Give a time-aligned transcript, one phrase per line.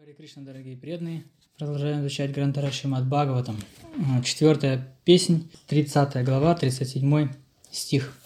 [0.00, 1.24] Харе Кришна, дорогие преданные.
[1.58, 3.58] Продолжаем изучать Грантара Шимат Бхагаватам.
[3.98, 7.28] А, Четвертая песнь, 30 глава, 37
[7.70, 8.16] стих.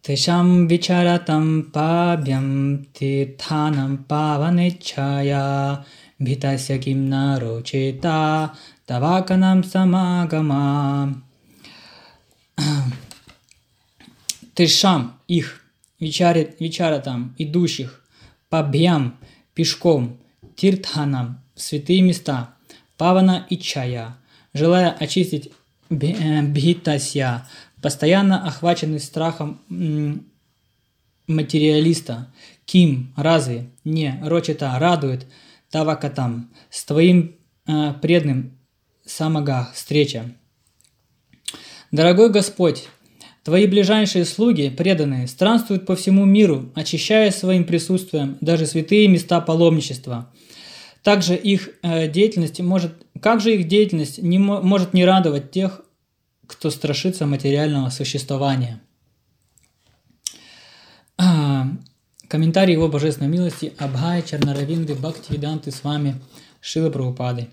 [0.00, 5.84] Тешам вичаратам пабьям титханам паванечая
[6.18, 8.54] бхитася ким нарочета
[8.86, 11.22] таваканам самагама.
[14.54, 15.60] Тешам их,
[16.00, 18.02] вичарит, вичаратам, идущих,
[18.48, 19.18] пабьям,
[19.52, 20.21] пешком,
[20.56, 22.54] тиртханам, святые места,
[22.96, 24.16] павана и чая,
[24.54, 25.52] желая очистить
[25.90, 27.48] э, бхитасья,
[27.80, 29.60] постоянно охваченный страхом
[31.26, 32.32] материалиста,
[32.64, 35.26] ким, разве, не, рочета, радует,
[35.70, 38.58] тавакатам, с твоим э, преданным
[39.04, 40.30] самага, встреча.
[41.90, 42.88] Дорогой Господь,
[43.44, 50.30] Твои ближайшие слуги, преданные, странствуют по всему миру, очищая своим присутствием даже святые места паломничества.
[51.02, 55.82] Также их э, деятельность может, как же их деятельность не может не радовать тех,
[56.46, 58.80] кто страшится материального существования.
[61.18, 61.66] А,
[62.28, 66.20] комментарий его божественной милости Абхай Чернаравинды Бхакти Веданты с вами
[66.60, 67.48] Шила Прабхупады.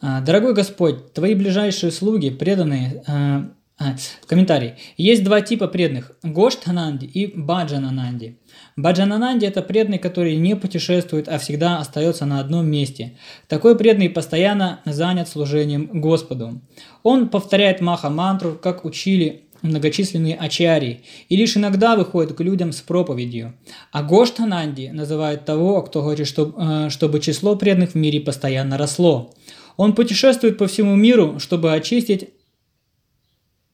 [0.00, 4.74] А, Дорогой Господь, Твои ближайшие слуги, преданные, а, а, комментарий.
[4.96, 8.38] Есть два типа преданных– Гоштхананди и Баджанананди.
[8.82, 13.16] Баджанананди– это преданный, который не путешествует, а всегда остается на одном месте.
[13.48, 16.60] Такой преданный постоянно занят служением Господу.
[17.02, 23.54] Он повторяет маха-мантру, как учили многочисленные ачарии, и лишь иногда выходит к людям с проповедью.
[23.92, 29.34] А Гоштхананди называет того, кто хочет, чтобы, э, чтобы число преданных в мире постоянно росло.
[29.76, 32.30] Он путешествует по всему миру, чтобы очистить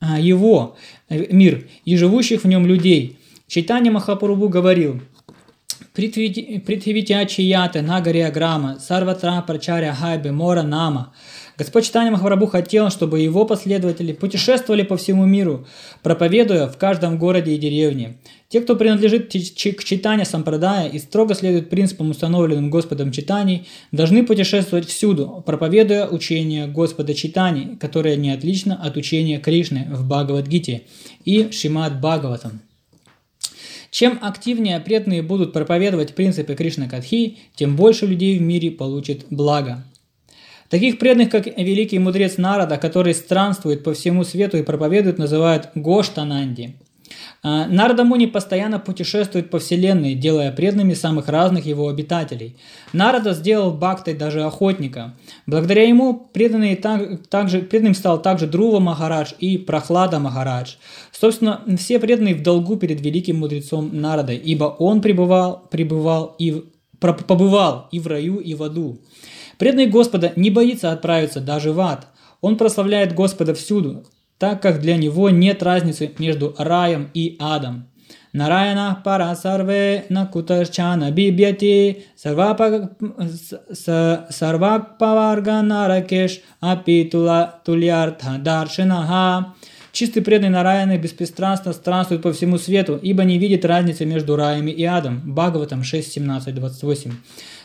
[0.01, 0.77] а, его
[1.09, 3.16] э, мир и живущих в нем людей.
[3.49, 5.01] Читание Махапурубу говорил,
[5.95, 11.15] Притхивитячията Нагария Грама, Сарватра Прачаря Хайбе Мора Нама.
[11.57, 15.65] Господь Читание Махапрабху хотел, чтобы его последователи путешествовали по всему миру,
[16.03, 18.19] проповедуя в каждом городе и деревне.
[18.49, 24.89] Те, кто принадлежит к читанию Сампрадая и строго следует принципам, установленным Господом читаний, должны путешествовать
[24.89, 30.83] всюду, проповедуя учение Господа читаний, которое не отлично от учения Кришны в Бхагавадгите
[31.25, 32.61] и Шимад Бхагаватам.
[33.91, 39.85] Чем активнее преданные будут проповедовать принципы Кришна Катхи, тем больше людей в мире получит благо.
[40.69, 46.75] Таких преданных, как великий мудрец Нарада, который странствует по всему свету и проповедует, называют Гоштананди–
[47.43, 52.57] а, Нарда Муни постоянно путешествует по вселенной, делая преданными самых разных его обитателей.
[52.93, 55.15] Нарада сделал Бхактой даже охотника.
[55.47, 60.75] Благодаря ему преданный так, также, преданным стал также Друва Махарадж и Прохлада Махарадж.
[61.19, 66.65] Собственно, все преданные в долгу перед великим мудрецом Нарада, ибо он пребывал, пребывал и
[66.99, 68.99] побывал и в раю, и в аду.
[69.59, 72.07] Преданный Господа не боится отправиться даже в ад.
[72.43, 74.05] Он прославляет Господа всюду,
[74.39, 77.89] так как для него нет разницы между раем и адом.
[78.35, 82.05] Нараяна пара сарве накутарчана бибьяти
[84.29, 89.55] сарвак паварга наракеш апитула туляртха даршинаха.
[89.97, 94.85] Чистый преданный Нараяны беспристрастно странствует по всему свету, ибо не видит разницы между раем и
[94.85, 95.23] адом.
[95.25, 97.13] Бхагаватам 6, 17, 28.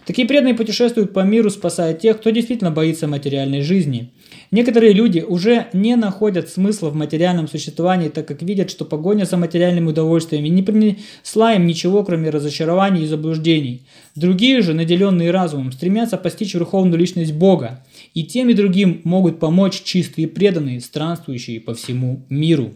[0.06, 4.14] Такие преданные путешествуют по миру, спасая тех, кто действительно боится материальной жизни.
[4.50, 9.36] Некоторые люди уже не находят смысла в материальном существовании, так как видят, что погоня за
[9.36, 13.86] материальными удовольствиями не принесла им ничего, кроме разочарований и заблуждений.
[14.16, 19.84] Другие же, наделенные разумом, стремятся постичь верховную личность Бога, и тем и другим могут помочь
[19.84, 22.74] чистые преданные, странствующие по всему миру.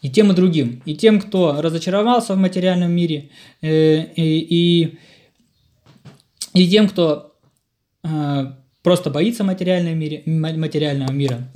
[0.00, 3.30] И тем и другим, и тем, кто разочаровался в материальном мире,
[3.62, 4.38] э, и,
[4.84, 4.98] и,
[6.54, 7.34] и тем, кто
[8.04, 8.46] э,
[8.82, 9.96] просто боится материального
[10.56, 11.50] материального мира.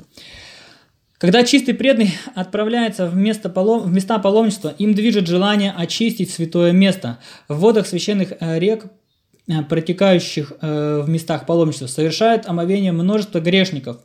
[1.19, 6.73] Когда чистый преданный отправляется в, место палом, в места паломничества, им движет желание очистить святое
[6.73, 7.21] место.
[7.47, 8.87] В водах священных э, рек,
[9.69, 13.99] протекающих э, в местах паломничества, совершают омовение множество грешников.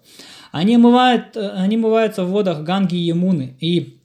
[0.52, 4.00] Они, омывают, они омываются в водах Ганги и Емуны и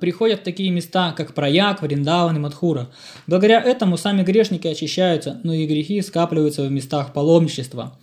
[0.00, 2.90] приходят в такие места, как Праяк, Вриндаван и Мадхура.
[3.28, 7.96] Благодаря этому сами грешники очищаются, но и грехи скапливаются в местах паломничества.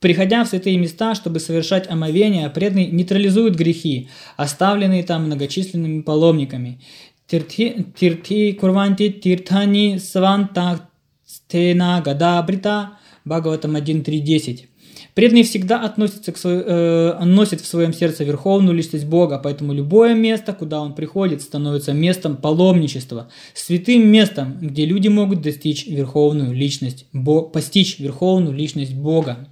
[0.00, 6.80] Приходя в святые места, чтобы совершать омовение, преданный нейтрализует грехи, оставленные там многочисленными паломниками.
[7.26, 10.88] Тирти курванти тиртани сванта
[11.26, 14.66] стена гада брита Бхагаватам 1.3.10.
[15.14, 20.14] Преданный всегда относится к свой, э, носит в своем сердце верховную личность Бога, поэтому любое
[20.14, 27.06] место, куда он приходит, становится местом паломничества, святым местом, где люди могут достичь верховную личность,
[27.12, 29.48] Бо, постичь верховную личность Бога.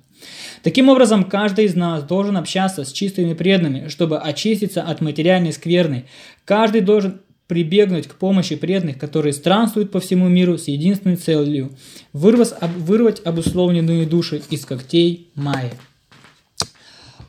[0.63, 6.07] Таким образом, каждый из нас должен общаться с чистыми преданными, чтобы очиститься от материальной скверны.
[6.45, 11.73] Каждый должен прибегнуть к помощи преданных, которые странствуют по всему миру с единственной целью–
[12.12, 15.73] вырвать, об, вырвать обусловленные души из когтей Майи.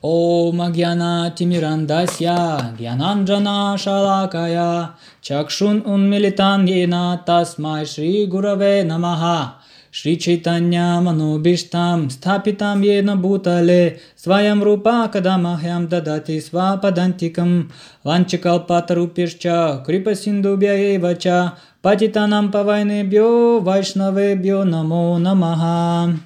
[0.03, 4.91] О Магьяна Тимирандасья, Гьянанджана Шалакая,
[5.23, 9.60] Чакшун Унмилитан Ена Тасмай Шри Гураве Намаха.
[9.93, 17.69] Шри Чайтanya Manobishtam Sthapitam Yena Bhutale Svayam Rupa Kadamaham Dadati Svapadantikam
[18.05, 26.17] Vanchakalpatarupircha Kripa Sindhubhya Evacha Patitanam Pavainebhyo Vaишнавебhyo Намо Намаха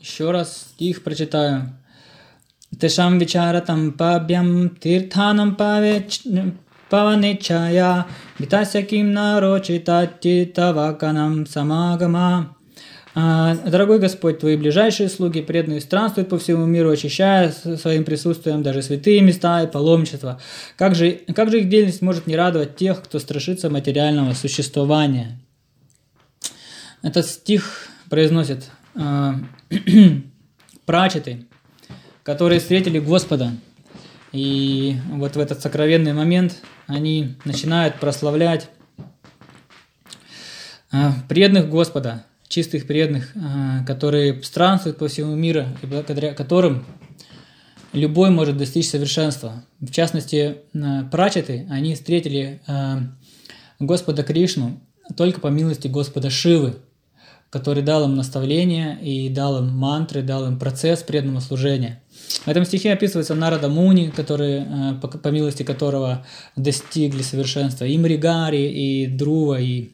[0.00, 1.72] Еще раз стих прочитаю.
[2.78, 6.06] Тешам Вичаратам Пабьям Тиртханам Паве
[6.90, 8.06] паваничая,
[8.38, 12.56] витася ким нарочитати таваканам самагама.
[13.14, 19.20] Дорогой Господь, Твои ближайшие слуги, преданные, странствуют по всему миру, очищая своим присутствием даже святые
[19.20, 20.40] места и паломничества.
[20.76, 25.40] Как же, как же их деятельность может не радовать тех, кто страшится материального существования?
[27.02, 29.32] Этот стих произносит э,
[30.86, 31.46] прачеты,
[32.22, 33.52] которые встретили Господа.
[34.32, 38.68] И вот в этот сокровенный момент они начинают прославлять
[40.92, 46.84] а, преданных Господа, чистых преданных, а, которые странствуют по всему миру и благодаря которым
[47.92, 49.64] любой может достичь совершенства.
[49.80, 52.60] В частности, а, прачеты, они встретили
[53.80, 54.80] Господа Кришну
[55.16, 56.76] только по милости Господа Шивы,
[57.50, 62.00] который дал им наставления и дал им мантры, дал им процесс преданного служения.
[62.38, 66.24] В этом стихе описывается Нарада Муни, который, э, по, по милости которого
[66.54, 69.90] достигли совершенства и Мригари, и Друва, и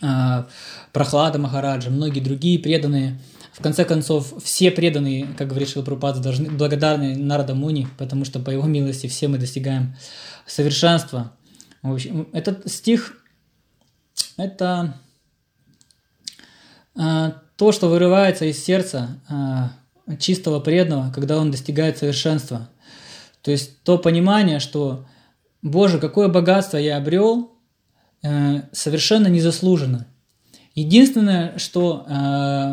[0.00, 0.44] э,
[0.92, 3.20] Прохлада Махараджа, многие другие преданные.
[3.52, 8.50] В конце концов, все преданные, как говорит Шилапрупада, должны благодарны Нарада Муни, потому что по
[8.50, 9.94] его милости все мы достигаем
[10.46, 11.32] совершенства.
[11.82, 13.22] В общем, этот стих–
[14.38, 14.98] это
[16.96, 19.83] э, то, что вырывается из сердца э,
[20.18, 22.68] чистого преданного, когда он достигает совершенства.
[23.42, 25.06] То есть то понимание, что
[25.62, 27.52] Боже, какое богатство я обрел,
[28.22, 30.06] э, совершенно незаслуженно.
[30.74, 32.12] Единственное, что э,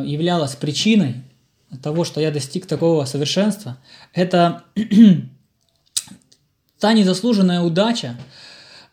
[0.06, 1.24] являлось причиной
[1.82, 3.78] того, что я достиг такого совершенства,
[4.14, 4.64] это
[6.80, 8.18] та незаслуженная удача,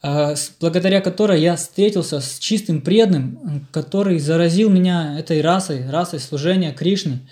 [0.02, 6.72] э, благодаря которой я встретился с чистым преданным, который заразил меня этой расой, расой служения
[6.72, 7.20] Кришны–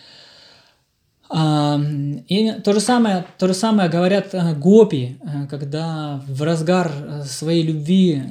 [1.32, 7.22] и то же самое, то же самое говорят э, гопи, э, когда в разгар э,
[7.24, 8.22] своей любви,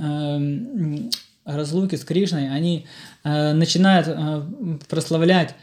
[1.43, 2.87] разлуки с Кришной, они
[3.23, 4.07] начинают
[4.89, 5.53] прославлять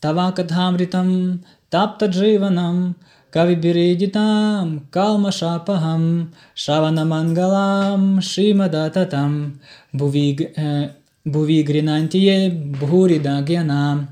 [0.00, 2.96] Тавакадхамритам, Таптадживанам,
[3.30, 9.60] Кавибиридитам, Калмашапахам, Шаванамангалам, Шимадататам,
[9.94, 14.08] Бувигринантие, Бхуридагьянам.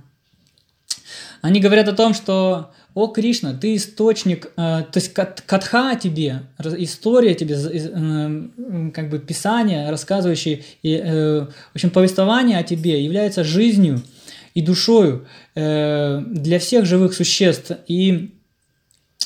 [1.48, 6.42] Они говорят о том, что «О, Кришна, ты источник, э, то есть катха тебе,
[6.76, 14.02] история тебе, э, как бы писание, рассказывающее, э, в общем, повествование о тебе является жизнью
[14.52, 17.72] и душою э, для всех живых существ.
[17.86, 18.34] И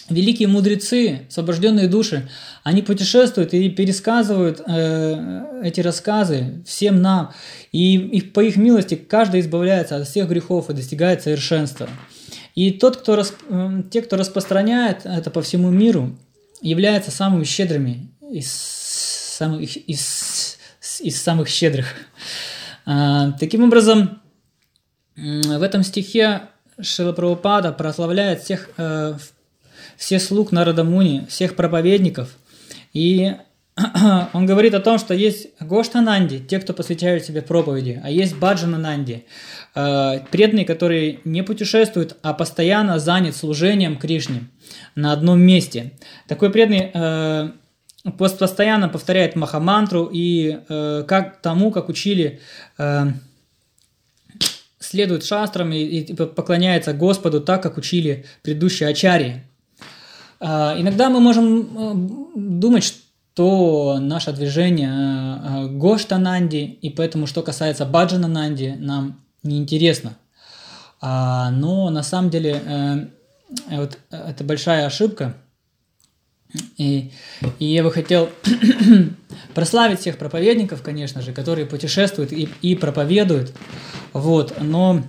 [0.08, 2.28] великие мудрецы, освобожденные души,
[2.62, 7.32] они путешествуют и пересказывают э, эти рассказы всем нам.
[7.73, 11.88] И, и по их милости каждый избавляется от всех грехов и достигает совершенства.
[12.54, 13.37] И тот, кто, расп...
[13.90, 16.16] те, кто распространяет это по всему миру,
[16.61, 20.59] являются самыми щедрыми из самых, из,
[21.00, 21.87] из самых щедрых.
[22.85, 24.21] А, таким образом,
[25.16, 26.42] в этом стихе
[26.80, 29.16] Шила прославляет всех, э,
[29.97, 32.37] все слуг народа Муни, всех проповедников.
[32.92, 33.35] И
[34.34, 39.24] он говорит о том, что есть Гоштананди, те, кто посвящают себе проповеди, а есть Баджанананди,
[39.74, 44.48] э, преданные, которые не путешествуют, а постоянно занят служением Кришне
[44.94, 45.92] на одном месте.
[46.28, 47.50] Такой преданный э,
[48.18, 52.40] постоянно повторяет Махамантру и э, как тому, как учили,
[54.78, 59.44] следует шастрам и поклоняется Господу так, как учили предыдущие ачари.
[60.40, 62.82] Иногда мы можем думать,
[63.34, 70.16] то наше движение э, э, Гоштананди, и поэтому, что касается Баджана Нанди, нам неинтересно.
[71.00, 73.06] А, но на самом деле э,
[73.70, 75.34] вот это большая ошибка.
[76.76, 77.10] И,
[77.58, 78.28] и я бы хотел
[79.54, 83.54] прославить всех проповедников, конечно же, которые путешествуют и, и проповедуют.
[84.12, 85.02] Вот, но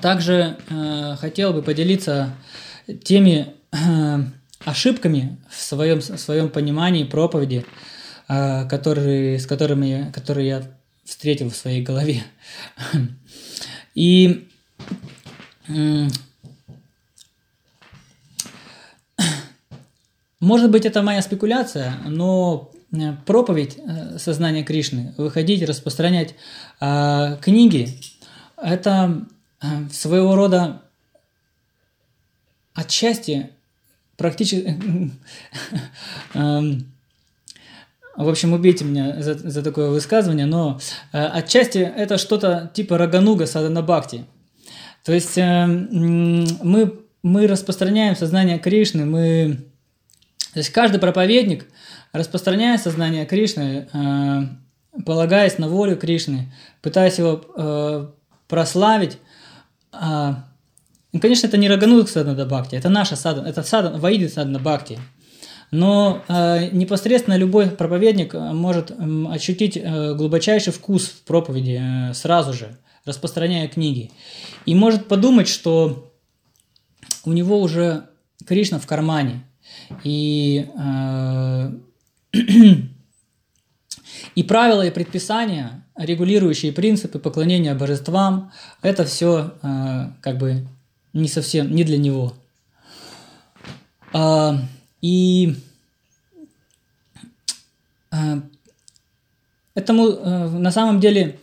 [0.00, 2.34] также э, хотел бы поделиться
[3.04, 3.76] теми э,
[4.66, 7.64] ошибками в своем, в своем понимании проповеди,
[8.28, 10.62] э, которые, с которыми, которые я
[11.04, 12.24] встретил в своей голове.
[13.94, 14.48] И
[20.40, 26.34] может быть, это моя спекуляция, но э, проповедь э, сознания Кришны, выходить, распространять
[26.80, 28.00] э, книги,
[28.56, 29.26] это
[29.62, 30.82] э, своего рода
[32.74, 33.50] отчасти
[34.16, 34.78] практически...
[36.34, 36.92] Эм,
[38.16, 40.80] в общем, убейте меня за, за такое высказывание, но
[41.12, 44.24] э, отчасти это что-то типа Рагануга Садана Бхакти.
[45.04, 49.58] То есть э, мы, мы распространяем сознание Кришны, мы...
[50.54, 51.66] То есть каждый проповедник
[52.12, 58.06] распространяет сознание Кришны, э, полагаясь на волю Кришны, пытаясь его э,
[58.48, 59.18] прославить.
[59.92, 60.36] Э,
[61.20, 64.98] конечно, это не Рагануга Садана Бхакти, это наша садана, это садана, Ваиди Садана Бхакти.
[65.70, 68.94] Но э, непосредственно любой проповедник э, может э,
[69.30, 74.12] ощутить э, глубочайший вкус в проповеди э, сразу же, распространяя книги.
[74.64, 76.12] И может подумать, что
[77.24, 78.04] у него уже
[78.46, 79.42] Кришна в кармане.
[80.04, 81.72] И, э,
[84.34, 90.68] и правила и предписания, регулирующие принципы поклонения божествам, это все э, как бы
[91.12, 92.34] не совсем, не для него.
[94.12, 94.52] Э,
[95.00, 95.56] и
[98.10, 98.40] э,
[99.74, 101.38] этому э, на самом деле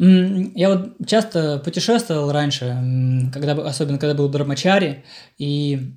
[0.00, 2.66] я вот часто путешествовал раньше,
[3.32, 5.02] когда, особенно когда был в Брамачаре,
[5.38, 5.92] и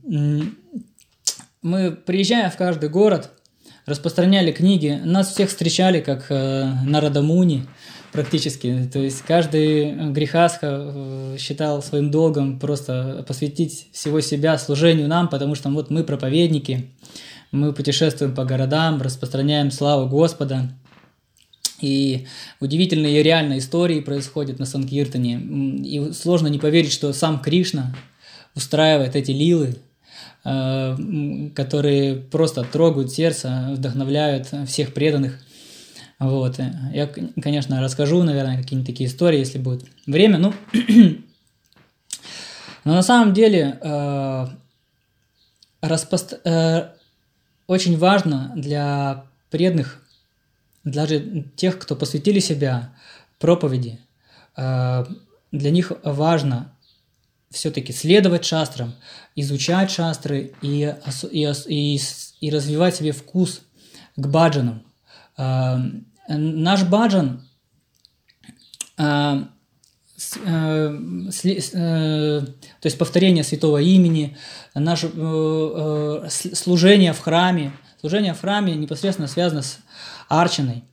[1.62, 3.30] мы, приезжая в каждый город,
[3.86, 7.68] распространяли книги, нас всех встречали как э, на Радамуни
[8.12, 8.90] практически.
[8.92, 15.70] То есть каждый грехасха считал своим долгом просто посвятить всего себя служению нам, потому что
[15.70, 16.90] вот мы проповедники,
[17.52, 20.72] мы путешествуем по городам, распространяем славу Господа.
[21.82, 22.28] И
[22.60, 25.40] удивительные и реальные истории происходят на Санкиртане.
[25.84, 27.96] И сложно не поверить, что сам Кришна
[28.56, 29.78] устраивает эти лилы,
[30.44, 35.40] э, которые просто трогают сердце, вдохновляют всех преданных.
[36.22, 36.60] Вот.
[36.94, 37.08] Я,
[37.42, 40.38] конечно, расскажу, наверное, какие-нибудь такие истории, если будет время.
[40.38, 40.54] Ну,
[42.84, 44.48] но на самом деле э,
[45.82, 46.40] распост...
[46.46, 46.90] э,
[47.66, 50.06] очень важно для преданных,
[50.84, 52.94] даже тех, кто посвятили себя
[53.40, 54.00] проповеди,
[54.58, 55.06] э,
[55.52, 56.72] для них важно
[57.50, 58.94] все-таки следовать шастрам,
[59.36, 60.96] изучать шастры и,
[61.32, 62.00] и, и,
[62.42, 63.62] и развивать себе вкус
[64.16, 64.84] к баджанам.
[65.36, 65.78] Э,
[66.38, 67.42] наш баджан
[68.98, 69.44] э,
[70.46, 70.98] Э,
[71.44, 74.38] э, то есть повторение святого имени,
[74.76, 77.74] наше э, служение в храме.
[78.00, 79.78] Служение в храме непосредственно связано с
[80.28, 80.84] арчиной.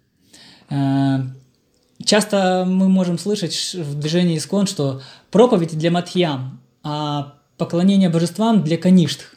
[2.05, 8.77] Часто мы можем слышать в движении искон, что проповедь для матхьям, а поклонение божествам для
[8.77, 9.35] каништх.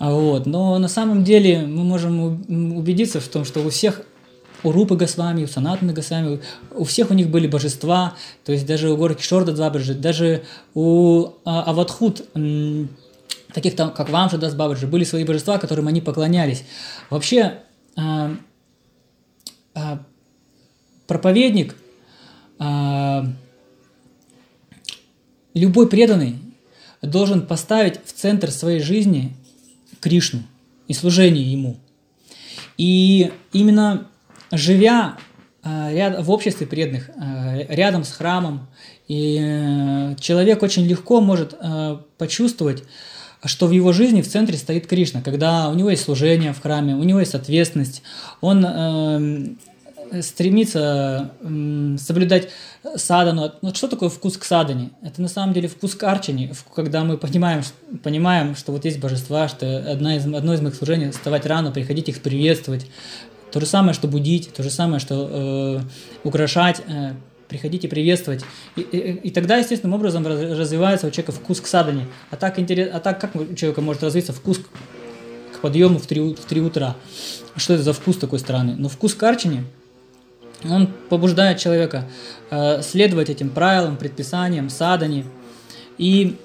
[0.00, 0.46] Вот.
[0.46, 4.02] Но на самом деле мы можем убедиться в том, что у всех
[4.62, 6.40] у Рупы Госвами, у Санатаны Госвами,
[6.72, 8.14] у всех у них были божества,
[8.44, 12.24] то есть даже у горы Кишорда Бабаджи, даже у а, Аватхут,
[13.52, 16.64] таких там, как Вамша Дас Бабаджи, были свои божества, которым они поклонялись.
[17.08, 17.58] Вообще,
[17.96, 18.36] а,
[19.74, 20.02] а,
[21.06, 21.76] проповедник,
[22.58, 23.26] а,
[25.54, 26.36] любой преданный
[27.02, 29.34] должен поставить в центр своей жизни
[30.00, 30.42] Кришну
[30.86, 31.76] и служение Ему.
[32.76, 34.08] И именно
[34.52, 35.16] живя
[35.62, 38.68] э, в обществе преданных, э, рядом с храмом,
[39.08, 41.54] и э, человек очень легко может
[42.18, 42.84] почувствовать,
[43.44, 46.94] что в его жизни в центре стоит Кришна, когда у него есть служение в храме,
[46.94, 48.02] у него есть ответственность,
[48.40, 49.56] он
[50.20, 51.30] стремится
[51.98, 52.48] соблюдать
[52.96, 53.52] садану.
[53.62, 54.90] Вот что такое вкус к садане?
[55.02, 57.62] Это на самом деле вкус к арчине, когда мы понимаем,
[58.02, 62.08] понимаем, что вот есть божества, что одна из, одно из моих служений– вставать рано, приходить
[62.08, 62.86] их приветствовать,
[63.52, 65.80] то же самое, что будить, то же самое, что э,
[66.24, 67.14] украшать, э,
[67.48, 68.44] приходить и приветствовать.
[68.76, 72.06] И, и, и тогда естественным образом развивается у человека вкус к садане.
[72.30, 76.34] А так, интерес, а так как у человека может развиться вкус к, подъему в 3,
[76.34, 76.96] в 3 утра?
[77.56, 78.76] Что это за вкус такой странный?
[78.76, 79.64] Но вкус к арчине,
[80.64, 82.08] он побуждает человека
[82.50, 85.24] э, следовать этим правилам, предписаниям, садане,
[85.98, 86.36] И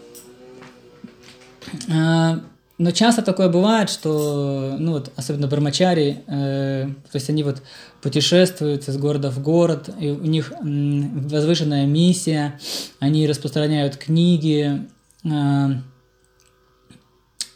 [1.87, 2.39] э,
[2.77, 7.61] но часто такое бывает, что, ну вот, особенно бармачари, э, то есть они вот
[8.01, 12.59] путешествуют из города в город, и у них э, возвышенная миссия,
[12.99, 14.87] они распространяют книги,
[15.23, 15.67] э,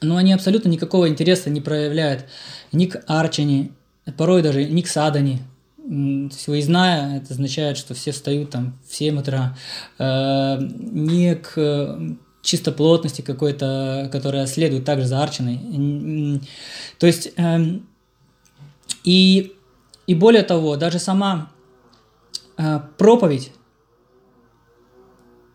[0.02, 2.26] но они абсолютно никакого интереса не проявляют
[2.72, 3.72] ни к Арчине,
[4.18, 5.42] порой даже ни к Садани.
[5.78, 9.58] То есть выездная, это означает, что все встают там в 7 утра,
[9.98, 12.00] э, ни к
[12.42, 16.42] чистоплотности какой-то, которая следует также за Арчиной.
[16.98, 17.80] То есть, э,
[19.04, 19.54] и,
[20.08, 21.52] и более того, даже сама
[22.58, 23.52] э, проповедь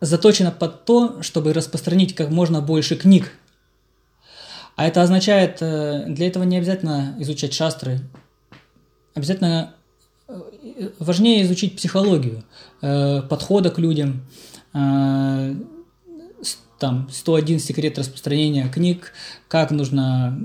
[0.01, 3.31] заточена под то, чтобы распространить как можно больше книг.
[4.75, 8.01] А это означает, э, для этого не обязательно изучать шастры,
[9.13, 9.73] обязательно
[10.27, 10.41] э,
[10.99, 12.43] важнее изучить психологию,
[12.81, 14.27] э, подхода к людям,
[16.79, 19.13] там 101 секрет распространения книг,
[19.47, 20.39] как нужно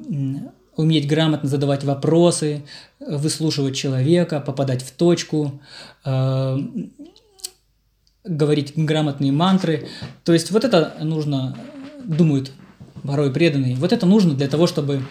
[0.77, 2.65] уметь грамотно задавать вопросы,
[2.99, 5.61] выслушивать человека, попадать в точку,
[6.05, 6.59] э,
[8.25, 9.89] говорить грамотные мантры.
[10.25, 11.57] То есть вот это нужно,
[12.05, 12.53] думают
[13.03, 15.03] порой преданные, вот это нужно для того, чтобы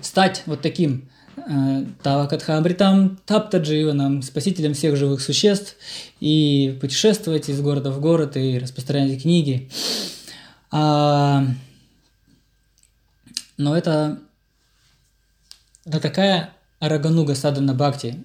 [0.00, 1.08] стать вот таким
[1.52, 5.74] Э, Тавакатхамритам Таптадживанам, спасителем всех живых существ,
[6.20, 9.68] и путешествовать из города в город и распространять книги.
[10.70, 11.44] А,
[13.56, 14.20] но это,
[15.84, 18.24] это такая Рагануга Садана Бхакти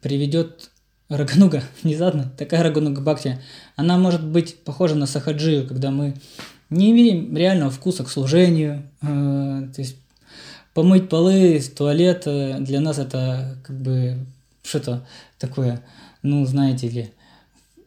[0.00, 0.72] приведет
[1.08, 3.40] Рагануга, внезапно, такая Рагануга Бхакти,
[3.76, 6.16] она может быть похожа на Сахаджию, когда мы
[6.70, 9.06] не имеем реального вкуса к служению, э,
[9.72, 9.98] то есть
[10.76, 14.18] помыть полы, туалет, для нас это как бы
[14.62, 15.06] что-то
[15.38, 15.82] такое,
[16.20, 17.10] ну, знаете ли,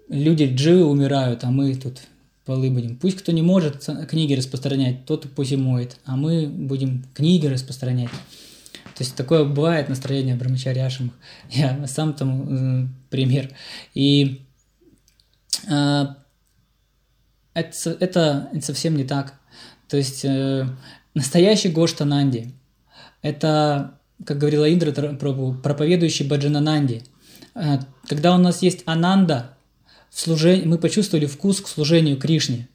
[0.07, 1.99] люди дживы умирают, а мы тут
[2.45, 2.97] полы будем.
[2.97, 8.09] Пусть кто не может книги распространять, тот пусть и моет, а мы будем книги распространять.
[8.95, 11.13] То есть такое бывает настроение Брамачарьяшем.
[11.51, 13.51] Я сам там э, пример.
[13.93, 14.41] И
[15.69, 16.05] э,
[17.53, 19.35] это, это совсем не так.
[19.87, 20.67] То есть э,
[21.13, 22.55] настоящий Гоштананди,
[23.21, 27.03] это, как говорила Индра Прабhu, проповедующий Баджанананди.
[27.55, 29.55] Э, когда у нас есть ананда,
[30.09, 32.67] в служении, мы почувствовали вкус к служению Кришне,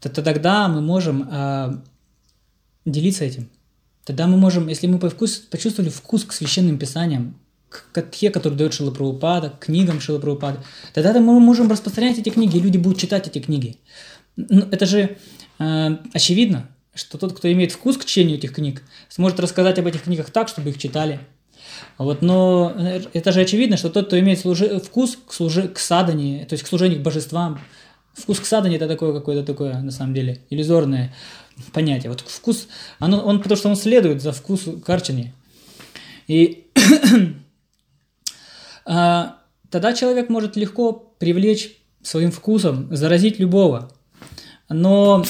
[0.00, 1.76] то, то тогда мы можем э,
[2.84, 3.48] делиться этим.
[4.04, 8.54] Тогда мы можем, если мы по вкус, почувствовали вкус к священным писаниям, к катхе, который
[8.54, 10.62] дает Шила Прабхупада, к книгам Шила Прабхупада,
[10.94, 13.78] тогда мы можем распространять эти книги, и люди будут читать эти книги.
[14.36, 15.16] Ну, это же
[15.58, 20.02] э, очевидно что тот, кто имеет вкус к чтению этих книг, сможет рассказать об этих
[20.02, 21.20] книгах так, чтобы их читали.
[21.98, 22.74] Вот, но
[23.12, 26.64] это же очевидно, что тот, кто имеет служи, вкус к, служи, к садане, то есть
[26.64, 27.60] к служению к божествам,
[28.14, 31.14] вкус к садане это такое какое-то такое, на самом деле, иллюзорное
[31.72, 32.10] понятие.
[32.10, 35.34] Вот вкус, оно, он, потому что он следует за вкус к арчане.
[36.26, 36.66] И
[38.84, 39.38] а,
[39.70, 43.90] тогда человек может легко привлечь своим вкусом, заразить любого.
[44.68, 45.24] Но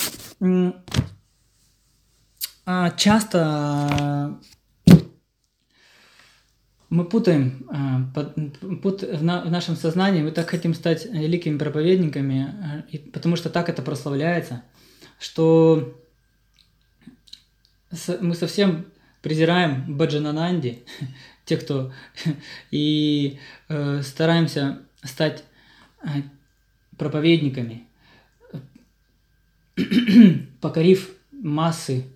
[2.97, 4.41] часто
[6.89, 8.03] мы путаем, а,
[8.83, 13.83] пут, в, нашем сознании, мы так хотим стать великими проповедниками, а, потому что так это
[13.83, 14.63] прославляется,
[15.19, 16.01] что
[18.21, 18.87] мы совсем
[19.23, 20.85] презираем Баджанананди,
[21.45, 21.93] те, кто
[22.71, 25.45] и э, стараемся стать
[26.97, 27.87] проповедниками,
[30.61, 32.07] покорив массы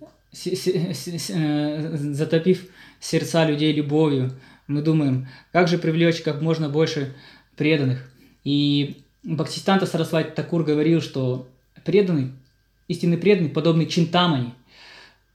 [2.13, 2.65] затопив
[2.99, 4.31] сердца людей любовью,
[4.67, 7.13] мы думаем, как же привлечь как можно больше
[7.57, 8.09] преданных.
[8.43, 11.49] И Бхактистанта Сарасвати Такур говорил, что
[11.83, 12.31] преданный,
[12.87, 14.53] истинный преданный, подобный Чинтамани,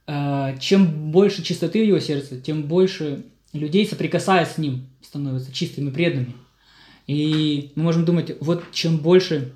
[0.07, 5.91] э, чем больше чистоты в его сердце, тем больше людей, соприкасаясь с ним, становятся чистыми
[5.91, 6.33] преданными.
[7.05, 9.53] И мы можем думать, вот чем больше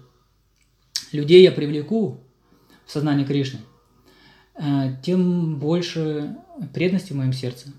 [1.12, 2.22] людей я привлеку
[2.86, 3.71] в сознание Кришны, Э,
[5.02, 6.36] тем больше
[6.74, 7.70] преданности в моем сердце.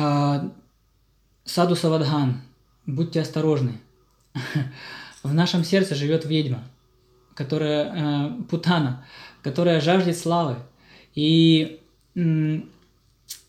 [0.00, 0.52] А,
[1.44, 2.40] Саду Савадхан,
[2.86, 3.80] будьте осторожны.
[5.24, 6.62] В нашем сердце живет ведьма,
[7.34, 9.04] которая э, Путана,
[9.42, 10.56] которая жаждет славы.
[11.16, 11.80] И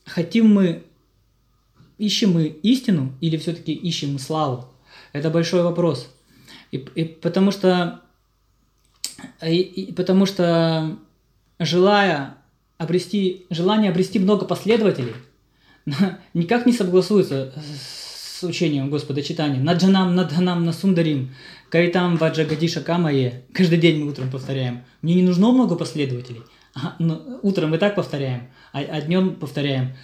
[0.06, 0.84] хотим мы,
[2.00, 4.66] ищем мы истину или все-таки ищем славу?
[5.14, 6.12] Это большой вопрос.
[6.72, 8.02] И, и потому что
[9.42, 10.98] и, и, потому что
[11.60, 12.38] желая
[12.78, 15.14] обрести, желание обрести много последователей
[16.34, 17.54] никак не согласуется
[18.40, 19.62] с учением Господа читания.
[19.62, 21.36] Наджанам, надханам, насундарим,
[21.70, 23.44] кайтам, ваджагадиша камае.
[23.54, 24.84] Каждый день мы утром повторяем.
[25.02, 26.42] Мне не нужно много последователей.
[26.76, 29.96] А, ну, утром мы так повторяем, а, а днем повторяем.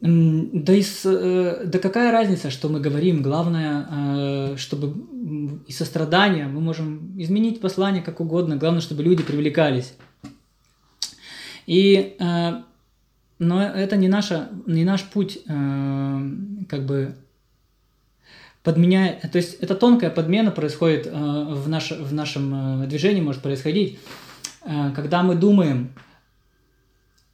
[0.00, 3.22] Да, и с, э, да какая разница, что мы говорим?
[3.22, 4.94] Главное, э, чтобы
[5.66, 8.56] и сострадание, мы можем изменить послание как угодно.
[8.56, 9.94] Главное, чтобы люди привлекались.
[11.66, 12.62] И, э,
[13.38, 17.14] но это не, наша, не наш путь, как бы
[18.62, 23.98] подменяет, то есть это тонкая подмена происходит в, наш, в нашем движении, может происходить,
[24.62, 25.94] когда мы думаем,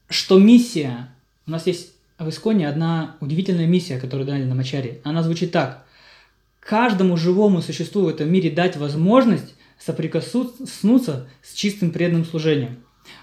[0.09, 1.13] что миссия,
[1.49, 5.01] у нас есть в Исконе одна удивительная миссия, которую дали на Мачаре.
[5.05, 5.85] Она звучит так.
[6.61, 12.79] Каждому живому существу в этом мире дать возможность соприкоснуться с чистым преданным служением.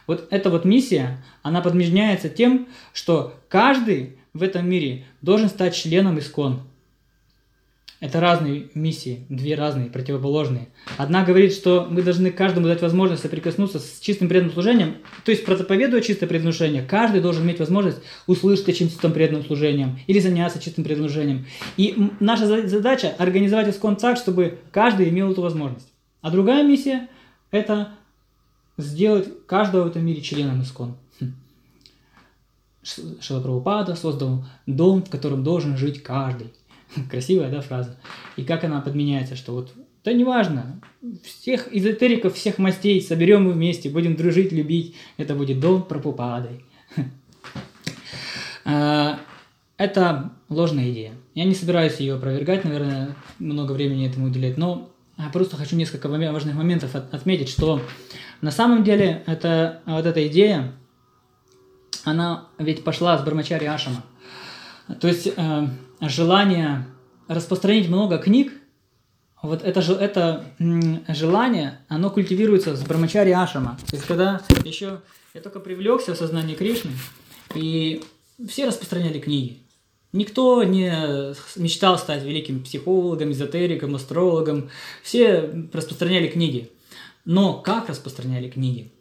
[0.07, 6.19] Вот эта вот миссия, она подменяется тем, что каждый в этом мире должен стать членом
[6.19, 6.61] Искон–
[8.03, 10.67] это разные миссии, две разные, противоположные.
[10.97, 15.45] Одна говорит, что мы должны каждому дать возможность соприкоснуться с чистым преданным служением, то есть
[15.45, 20.83] проповедуя чистое преданное каждый должен иметь возможность услышать о чистым преданным служением или заняться чистым
[20.83, 21.45] преданным служением.
[21.77, 25.87] И наша задача– организовать искон так, чтобы каждый имел эту возможность.
[26.19, 27.07] А другая миссия–
[27.51, 27.93] это
[28.75, 30.97] сделать каждого в этом мире членом искон.
[31.21, 31.35] Хм.
[33.21, 36.51] Шилапрабхупада создал дом, в котором должен жить каждый.
[37.09, 37.97] Красивая, да, фраза?
[38.35, 40.81] И как она подменяется, что вот, да неважно,
[41.23, 46.65] всех эзотериков, всех мастей соберем мы вместе, будем дружить, любить, это будет дом пропупадой.
[48.65, 49.19] А,
[49.75, 51.11] это ложная идея.
[51.35, 54.89] Я не собираюсь ее опровергать, наверное, много времени этому уделять, но
[55.33, 57.81] просто хочу несколько важных моментов отметить, что
[58.39, 60.71] на самом деле это, вот эта идея,
[62.05, 64.03] она ведь пошла с Бармачари Ашама.
[64.99, 65.67] То есть э,
[66.09, 66.85] желание
[67.27, 68.53] распространить много книг,
[69.41, 70.45] вот это, это
[71.09, 73.77] желание, оно культивируется с Брамачари Ашама.
[73.89, 75.01] То есть, когда еще
[75.33, 76.91] я только привлекся в сознание Кришны,
[77.55, 78.01] и
[78.47, 79.59] все распространяли книги.
[80.13, 80.93] Никто не
[81.55, 84.69] мечтал стать великим психологом, эзотериком, астрологом.
[85.01, 86.71] Все распространяли книги.
[87.25, 88.91] Но как распространяли книги?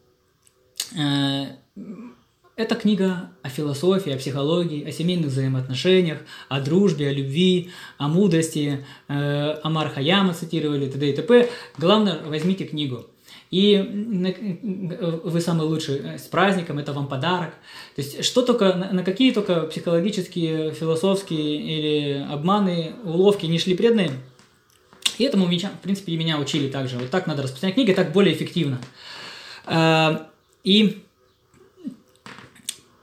[2.56, 8.08] Э, это книга о философии, о психологии, о семейных взаимоотношениях, о дружбе, о любви, о
[8.08, 11.10] мудрости, э, о Мархаяма цитировали, т.д.
[11.10, 11.48] и т.п.
[11.78, 13.06] Главное, возьмите книгу.
[13.50, 13.78] И
[15.24, 17.54] вы самый лучший э, с праздником, это вам подарок.
[17.94, 24.10] То есть, что только, на какие только психологические, философские или обманы, уловки не шли преданные,
[25.18, 26.98] и этому, в принципе, и меня учили также.
[26.98, 28.78] Вот так надо распространять книги, так более эффективно.
[29.66, 30.18] Э,
[30.64, 31.01] и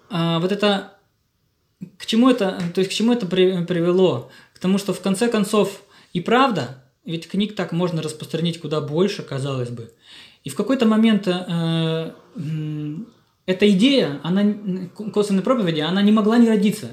[0.09, 0.93] а, вот это
[1.97, 4.29] к чему это, то есть к чему это при, привело?
[4.53, 5.81] К тому, что в конце концов
[6.13, 9.91] и правда, ведь книг так можно распространить куда больше, казалось бы.
[10.43, 12.11] И в какой-то момент э,
[13.45, 14.43] эта идея, она
[15.13, 16.89] косвенной проповеди, она не могла не родиться.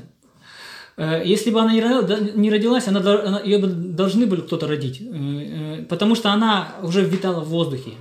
[0.96, 6.14] Э, если бы она не родилась, она, ее должны были кто-то родить, э, э, потому
[6.14, 7.92] что она уже витала в воздухе.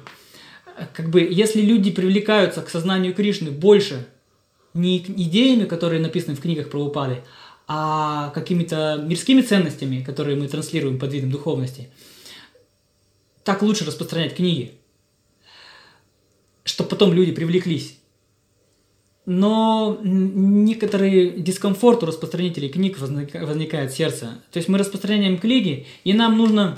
[0.93, 4.07] Как бы, если люди привлекаются к сознанию Кришны больше,
[4.75, 7.23] не идеями, которые написаны в книгах про упады,
[7.67, 11.89] а какими-то мирскими ценностями, которые мы транслируем под видом духовности.
[13.43, 14.73] Так лучше распространять книги,
[16.63, 17.97] чтобы потом люди привлеклись.
[19.27, 24.43] Но некоторый дискомфорт у распространителей книг возникает в сердце.
[24.51, 26.75] То есть мы распространяем книги, и нам нужно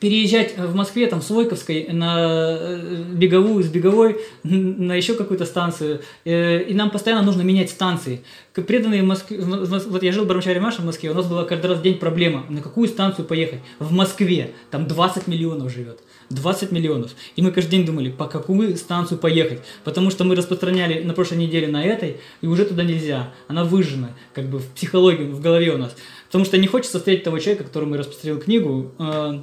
[0.00, 6.00] переезжать в Москве, там, с Войковской на э, беговую, с беговой на еще какую-то станцию.
[6.24, 8.22] Э, и нам постоянно нужно менять станции.
[8.54, 11.80] Преданные Москве, вот я жил в Бармачаре Маша в Москве, у нас была каждый раз
[11.80, 13.60] день проблема, на какую станцию поехать.
[13.78, 16.00] В Москве, там 20 миллионов живет.
[16.30, 17.10] 20 миллионов.
[17.36, 19.60] И мы каждый день думали, по какую станцию поехать.
[19.84, 23.32] Потому что мы распространяли на прошлой неделе на этой, и уже туда нельзя.
[23.48, 25.94] Она выжжена, как бы в психологии, в голове у нас.
[26.26, 29.40] Потому что не хочется встретить того человека, которому я распространил книгу, э,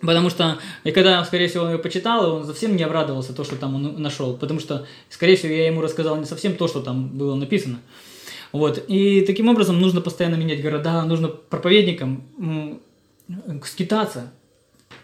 [0.00, 3.56] Потому что, и когда, скорее всего, он ее почитал, он совсем не обрадовался то, что
[3.56, 4.36] там он нашел.
[4.36, 7.80] Потому что, скорее всего, я ему рассказал не совсем то, что там было написано.
[8.52, 8.84] Вот.
[8.88, 12.80] И таким образом нужно постоянно менять города, нужно проповедникам
[13.64, 14.32] скитаться.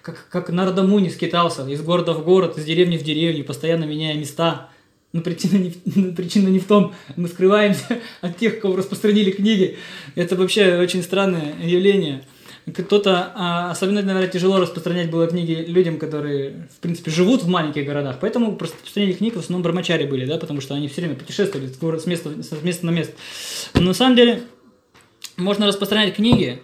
[0.00, 4.68] Как, как Нардамуни скитался из города в город, из деревни в деревню, постоянно меняя места.
[5.12, 5.70] Но причина не,
[6.12, 9.76] причина не в том, мы скрываемся от тех, кого распространили книги.
[10.14, 12.24] Это вообще очень странное явление
[12.72, 17.84] кто-то, а, особенно, наверное, тяжело распространять было книги людям, которые, в принципе, живут в маленьких
[17.84, 18.18] городах.
[18.20, 22.06] Поэтому распространение книг в основном брамачари были, да, потому что они все время путешествовали с,
[22.06, 23.14] места, с места на место.
[23.74, 24.42] Но на самом деле,
[25.36, 26.60] можно распространять книги,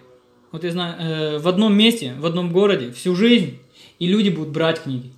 [0.51, 3.59] вот я знаю, э, в одном месте, в одном городе, всю жизнь,
[3.99, 5.11] и люди будут брать книги.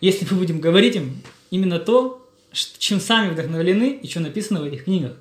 [0.00, 1.16] Если мы будем говорить им
[1.50, 5.12] именно то, чем сами вдохновлены и что написано в этих книгах.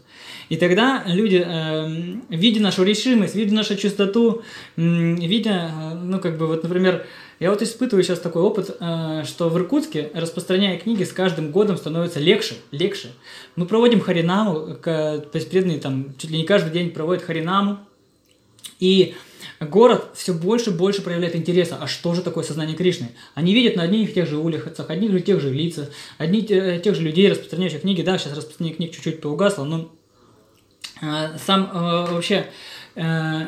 [0.50, 4.44] И тогда люди, э, видя нашу решимость, видя нашу чистоту,
[4.76, 7.06] видя, э, ну, как бы, вот, например,
[7.40, 11.78] я вот испытываю сейчас такой опыт, э, что в Иркутске, распространяя книги, с каждым годом
[11.78, 13.10] становится легче, легче.
[13.56, 17.80] Мы проводим харинаму, то есть преданные там чуть ли не каждый день проводят харинаму,
[18.80, 19.16] и
[19.60, 23.10] город все больше и больше проявляет интереса, а что же такое сознание Кришны?
[23.34, 26.80] Они видят на одних и тех же улицах, одних и тех же лицах, одних и
[26.80, 28.02] тех же людей, распространяющих книги.
[28.02, 29.92] Да, сейчас распространение книг чуть-чуть поугасло, но
[31.02, 32.48] сам э, вообще
[32.96, 33.48] э,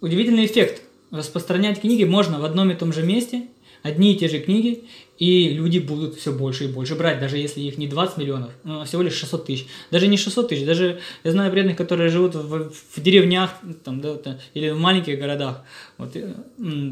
[0.00, 0.82] удивительный эффект.
[1.10, 3.44] Распространять книги можно в одном и том же месте,
[3.82, 4.84] одни и те же книги,
[5.18, 8.84] и люди будут все больше и больше брать, даже если их не 20 миллионов, но
[8.84, 9.66] всего лишь 600 тысяч.
[9.90, 13.50] Даже не 600 тысяч, даже я знаю преданных, которые живут в, в деревнях
[13.84, 15.62] там, да, или в маленьких городах.
[15.98, 16.34] Вот, э,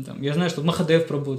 [0.07, 1.37] там, я знаю, что Махадев Прабу,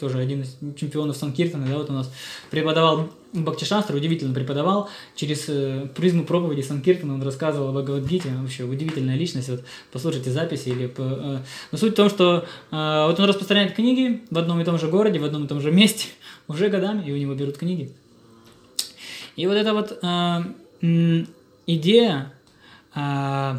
[0.00, 2.12] тоже один из чемпионов Санкиртана, да, вот у нас
[2.50, 9.16] преподавал Бхактишастра, удивительно преподавал, через э, призму проповеди Санкиртана он рассказывал о Бхагавадгите, вообще удивительная
[9.16, 10.70] личность, вот послушайте записи.
[10.70, 11.38] Или, э,
[11.72, 14.88] но суть в том, что э, вот он распространяет книги в одном и том же
[14.88, 16.08] городе, в одном и том же месте,
[16.48, 17.92] уже годами, и у него берут книги.
[19.36, 21.24] И вот эта вот э,
[21.66, 22.32] идея,
[22.94, 23.58] э,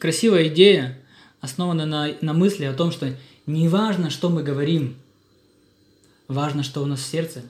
[0.00, 0.98] красивая идея,
[1.40, 3.14] основанная на, на мысли о том, что
[3.46, 4.96] не важно, что мы говорим,
[6.28, 7.42] важно, что у нас в сердце,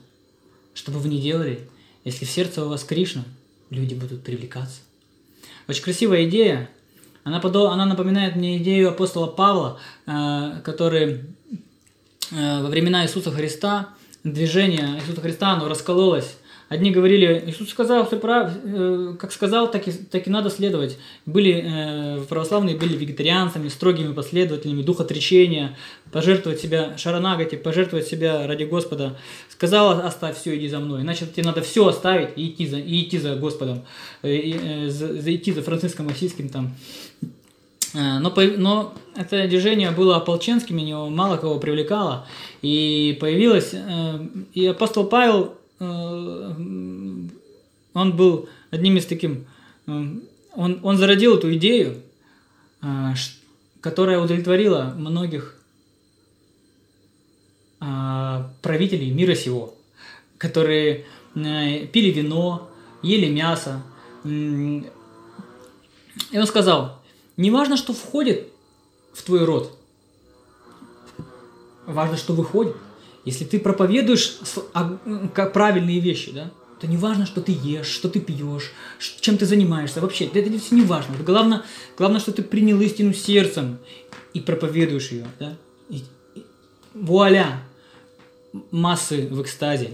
[0.74, 1.68] что бы вы ни делали,
[2.04, 3.24] если в сердце у вас Кришна,
[3.70, 4.80] люди будут привлекаться.
[5.68, 6.68] Очень красивая идея.
[7.24, 7.70] Она, подо...
[7.70, 11.22] она напоминает мне идею апостола Павла, э, который
[12.32, 13.90] Э, во времена Иисуса Христа
[14.22, 16.36] движение Иисуса Христа, оно раскололось.
[16.70, 20.98] Одни говорили, Иисус сказал, все прав, э, как сказал, так и, так и надо следовать.
[21.26, 25.76] Были э, православные были вегетарианцами, строгими последователями духа отречения,
[26.12, 29.18] пожертвовать себя шаранагати, пожертвовать себя ради Господа.
[29.48, 31.00] Сказал, оставь все, иди за мной.
[31.00, 33.82] Значит, тебе надо все оставить и идти за, и идти за Господом,
[34.22, 36.76] и, и, за, за, идти за Франциском Осийским там,
[37.94, 42.26] Э, но, но это движение было ополченским, его мало кого привлекало.
[42.62, 43.70] И появилось...
[43.72, 44.18] Э,
[44.54, 45.48] и апостол Павел, э,
[45.80, 47.30] он
[47.94, 49.46] был одним из таким...
[49.86, 52.02] Он, он зародил эту идею,
[53.80, 55.56] которая удовлетворила многих
[57.78, 59.74] правителей мира сего,
[60.36, 62.70] которые пили вино,
[63.02, 63.82] ели мясо.
[64.24, 64.84] И
[66.34, 67.00] он сказал,
[67.38, 68.48] не важно, что входит
[69.14, 69.78] в твой рот.
[71.86, 72.76] Важно, что выходит.
[73.30, 74.38] Если ты проповедуешь
[75.34, 78.72] как правильные вещи, да, то не важно, что ты ешь, что ты пьешь,
[79.20, 80.00] чем ты занимаешься.
[80.00, 81.14] Вообще, это все не важно.
[81.24, 81.62] Главное,
[81.96, 83.78] главное, что ты принял истину сердцем
[84.34, 85.26] и проповедуешь ее.
[85.38, 85.56] Да?
[85.88, 86.02] И,
[86.34, 86.44] и,
[86.92, 87.62] вуаля!
[88.72, 89.90] Массы в экстазе.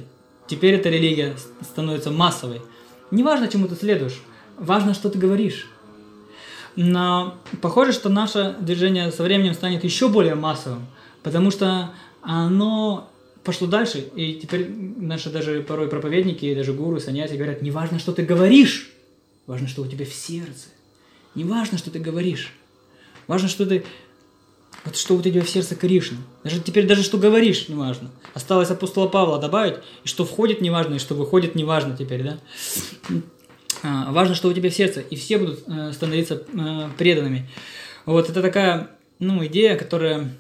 [0.47, 2.63] Теперь эта религия становится массовой.
[3.11, 4.19] Не важно, чему ты следуешь.
[4.57, 5.69] Важно, что ты говоришь.
[6.75, 10.87] Но похоже, что наше движение со временем станет еще более массовым,
[11.23, 11.91] потому что
[12.23, 13.11] оно
[13.47, 18.13] пошло дальше, и теперь наши даже порой проповедники, даже гуру, саньяси говорят, не важно, что
[18.13, 18.91] ты говоришь,
[19.47, 20.69] важно, что у тебя в сердце.
[21.35, 22.53] Не важно, что ты говоришь.
[23.27, 23.85] Важно, что ты
[24.85, 26.19] вот что у тебя в сердце Кришна.
[26.45, 28.11] Даже теперь даже что говоришь, не важно.
[28.35, 32.23] Осталось апостола Павла добавить, и что входит, не важно, и что выходит, не важно теперь,
[32.23, 32.39] да?
[33.83, 37.49] А, важно, что у тебя в сердце, и все будут э, становиться э, преданными.
[38.05, 40.31] Вот это такая, ну, идея, которая,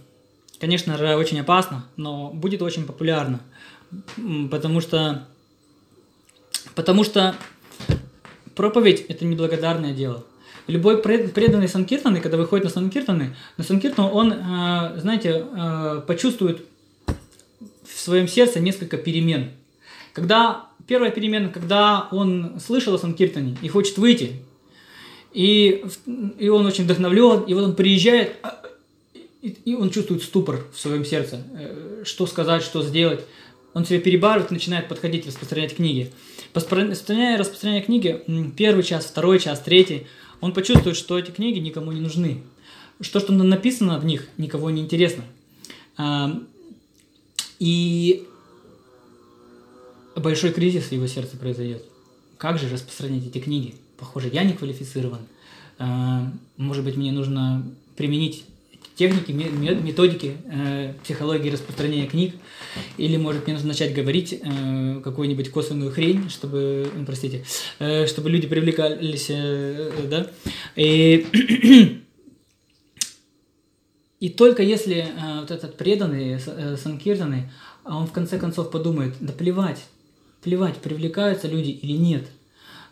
[0.60, 3.40] конечно же, очень опасна, но будет очень популярна,
[4.50, 5.26] потому что,
[6.74, 7.34] потому что
[8.54, 10.24] проповедь– это неблагодарное дело.
[10.66, 15.46] Любой преданный Санкиртаны, когда выходит на Санкиртаны, на Санкиртану он, э, знаете,
[16.06, 16.66] почувствует
[17.84, 19.50] в своем сердце несколько перемен.
[20.12, 24.42] Когда первая перемена, когда он слышал о Санкиртане и хочет выйти,
[25.32, 25.84] и,
[26.38, 28.36] и он очень вдохновлен, и вот он приезжает,
[29.42, 33.20] и, и он чувствует ступор в своем сердце, э, что сказать, что сделать.
[33.74, 36.10] Он себя перебарывает, начинает подходить, распространять книги.
[36.54, 38.22] Распространяя, распространяя книги,
[38.56, 40.06] первый час, второй час, третий,
[40.40, 42.42] он почувствует, что эти книги никому не нужны.
[43.02, 45.24] Что, что написано в них, никого не интересно.
[47.58, 48.26] И
[50.14, 51.84] большой кризис в его сердце произойдет.
[52.38, 53.74] Как же распространять эти книги?
[53.98, 55.20] Похоже, я не квалифицирован.
[55.78, 58.44] А, может быть, мне нужно применить
[58.96, 62.34] техники, методики э, психологии распространения книг,
[62.96, 67.44] или, может, мне нужно начать говорить э, какую-нибудь косвенную хрень, чтобы, простите,
[67.78, 70.30] э, чтобы люди привлекались, э, да,
[70.74, 72.02] и
[74.18, 77.50] И только если э, вот этот преданный, э, санкиртанный,
[77.84, 79.84] а он в конце концов подумает, да плевать,
[80.42, 82.26] плевать, привлекаются люди или нет.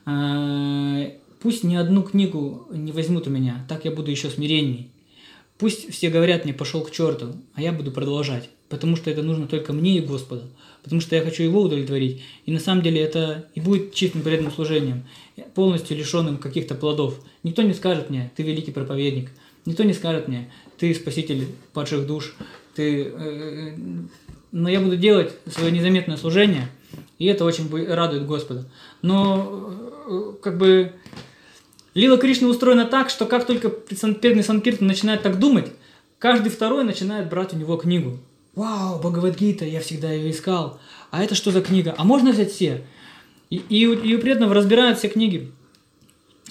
[0.06, 4.90] Э, пусть ни одну книгу не возьмут у меня, так я буду еще смиренней.
[5.64, 9.46] Пусть все говорят мне, пошел к черту, а я буду продолжать, потому что это нужно
[9.46, 10.42] только мне и Господу,
[10.83, 12.22] потому что я хочу Его удовлетворить.
[12.44, 15.05] И на самом деле это и будет чистым преданным служением,
[15.55, 17.18] полностью лишенным каких-то плодов.
[17.42, 19.31] Никто не скажет мне, ты великий проповедник–
[19.66, 22.37] Никто не скажет мне, ты спаситель падших душ,
[22.74, 23.12] ты...
[23.16, 23.77] Э,
[24.53, 26.68] но я буду делать свое незаметное служение,
[27.18, 28.66] и это очень радует Господа.
[29.00, 29.72] Но
[30.07, 30.92] э, как бы
[31.94, 35.72] Лила Кришна устроена так, что как только преданный Санкиртан начинает так думать,
[36.18, 38.18] каждый второй начинает брать у него книгу.
[38.54, 40.80] Вау, Бхагавадгита, я всегда ее искал.
[41.11, 41.94] А это что за книга?
[41.96, 42.85] А можно взять все?
[43.50, 45.52] И, и, и у преданного разбирают все книги.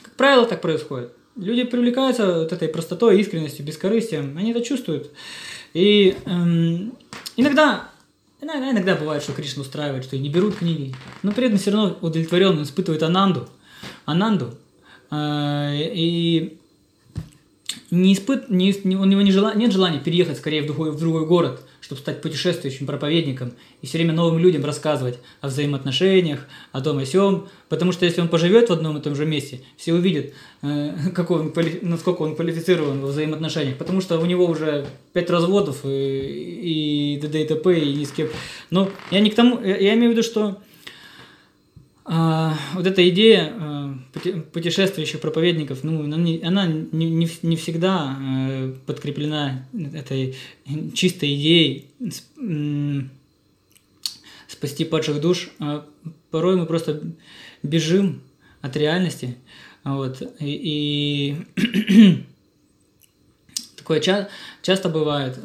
[0.01, 1.13] Как правило, так происходит.
[1.35, 4.37] Люди привлекаются вот этой простотой, искренностью, бескорыстием.
[4.37, 5.11] Они это чувствуют.
[5.73, 6.93] И эм,
[7.35, 7.89] иногда,
[8.39, 10.93] иногда, иногда бывает, что Кришна устраивает, что и не берут книги.
[11.23, 13.49] Но этом все равно удовлетворенно испытывает ананду.
[14.05, 14.57] Ананду.
[15.13, 16.57] Э, и
[17.91, 21.25] не испыт, не, у него не жела, нет желания переехать скорее в другой, в другой
[21.25, 26.99] город– чтобы стать путешествующим проповедником и все время новым людям рассказывать о взаимоотношениях, о том
[27.01, 27.49] и сём.
[27.67, 31.41] Потому что если он поживет в одном и том же месте, все увидят, э, какой
[31.41, 33.77] он, насколько он квалифицирован во взаимоотношениях.
[33.77, 37.43] Потому что у него уже пять разводов и, и т.д.
[37.43, 37.79] и т.п.
[37.79, 38.29] и ни с кем.
[38.69, 40.61] Но я не к тому, я имею в виду, что
[42.05, 43.97] а, вот эта идея а,
[44.51, 50.35] путешествующих проповедников, ну, она не, она не, не, не всегда а, подкреплена этой
[50.93, 51.89] чистой идеей
[54.47, 55.49] спасти падших душ.
[55.59, 55.85] А
[56.29, 57.01] порой мы просто
[57.61, 58.21] бежим
[58.61, 59.37] от реальности.
[59.85, 62.25] Вот, и, и
[63.77, 64.29] такое ча-
[64.61, 65.37] часто бывает.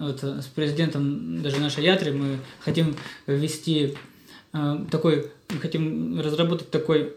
[0.00, 3.94] Вот с президентом даже нашей ятры мы хотим ввести
[4.52, 7.14] такой мы хотим разработать такой,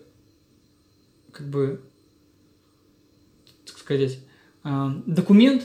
[1.32, 1.82] как бы,
[3.66, 4.20] так сказать,
[4.64, 5.64] а, документ,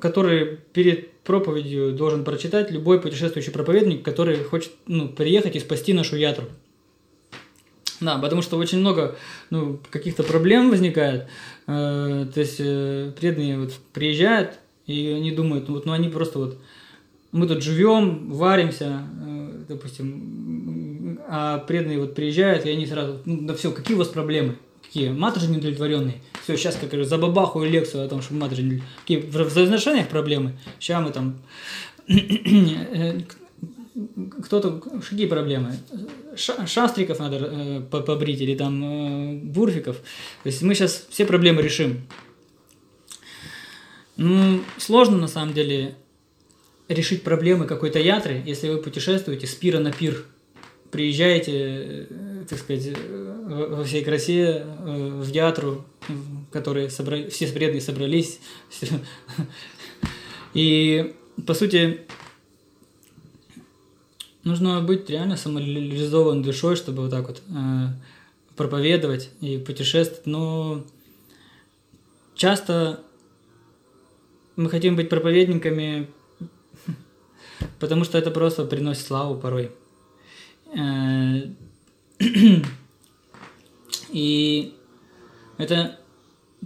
[0.00, 6.16] который перед проповедью должен прочитать любой путешествующий проповедник, который хочет ну, приехать и спасти нашу
[6.16, 6.46] ятру.
[8.00, 9.16] Да, потому что очень много
[9.50, 11.28] ну, каких-то проблем возникает.
[11.66, 16.38] Э, то есть э, преданные вот приезжают, и они думают, ну, вот, ну они просто
[16.38, 16.58] вот,
[17.32, 20.83] мы тут живем, варимся, э, допустим,
[21.26, 24.56] а преданные вот приезжают, и они сразу, ну, да все, какие у вас проблемы?
[24.82, 25.10] Какие?
[25.10, 26.20] Матуши неудовлетворенные.
[26.42, 30.56] Все, сейчас, как говорю, забабахаю лекцию о том, что матуши не Какие в взаимоотношениях проблемы?
[30.78, 31.38] Сейчас мы там...
[34.42, 34.82] Кто-то...
[35.08, 35.76] Какие проблемы?
[36.36, 39.96] Шастриков надо э, побрить или там э, бурфиков.
[39.96, 42.02] То есть мы сейчас все проблемы решим.
[44.16, 45.96] Ну, сложно на самом деле
[46.88, 50.24] решить проблемы какой-то ятры, если вы путешествуете с пира на пир
[50.94, 55.84] приезжаете, э, так сказать, э, во всей красе э, в ятру,
[56.52, 58.38] которые собрали, все преданные собрались.
[60.54, 61.16] И,
[61.48, 62.02] по сути,
[64.44, 67.42] нужно быть реально самореализованной душой, чтобы вот так вот
[68.54, 70.26] проповедовать и путешествовать.
[70.26, 70.84] Но
[72.36, 73.00] часто
[74.54, 76.06] мы хотим быть проповедниками,
[77.80, 79.72] потому что это просто приносит славу порой.
[80.76, 81.48] Э,
[84.10, 84.74] и
[85.58, 85.98] это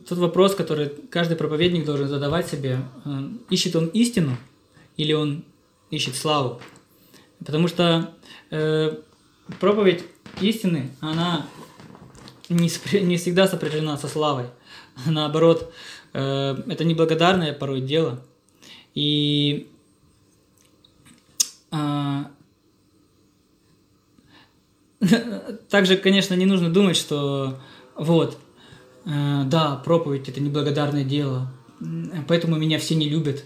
[0.09, 2.79] тот вопрос, который каждый проповедник должен задавать себе.
[3.51, 4.37] Ищет он истину
[4.97, 5.45] или он
[5.91, 6.61] ищет славу?
[7.45, 8.15] Потому что
[8.51, 8.97] э,
[9.61, 10.05] проповедь
[10.41, 11.47] истины, она
[12.49, 14.47] не, всегда сопряжена со славой.
[15.07, 15.73] Наоборот,
[16.13, 18.25] э, это неблагодарное порой дело.
[18.95, 19.69] И
[21.71, 22.25] э,
[25.71, 27.59] Также, конечно, не нужно думать, что
[27.95, 28.39] вот,
[29.05, 31.53] э, да, проповедь– это неблагодарное дело,
[32.27, 33.45] поэтому меня все не любят,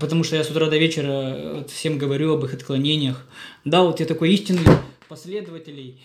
[0.00, 3.26] потому что я с утра до вечера вот, всем говорю об их отклонениях.
[3.64, 4.62] Да, вот я такой истинный
[5.08, 6.00] последователей,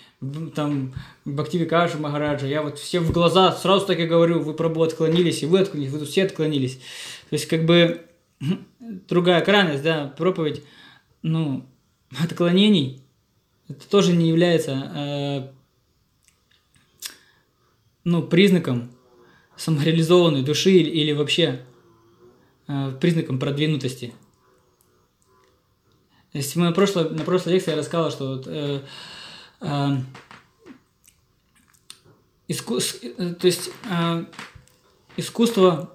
[0.55, 0.93] там,
[1.23, 5.45] Бхактивикаша Магараджа, я вот всем в глаза сразу так и говорю, вы пробу отклонились, и
[5.45, 6.77] вы отклонились, вы тут все отклонились.
[7.29, 8.01] То есть, как бы,
[9.07, 10.63] другая крайность, да, проповедь,
[11.21, 11.65] ну,
[12.19, 13.03] отклонений–
[13.69, 15.47] это тоже не является э,
[18.03, 18.91] ну, признаком
[19.55, 21.61] самореализованной души или, или вообще
[22.67, 24.13] э, признаком продвинутости.
[26.31, 28.81] То есть мы на прошлой, на прошлой лекции я рассказал, что вот, э,
[29.61, 29.87] э,
[32.47, 34.25] искус, э, то есть э,
[35.15, 35.93] искусство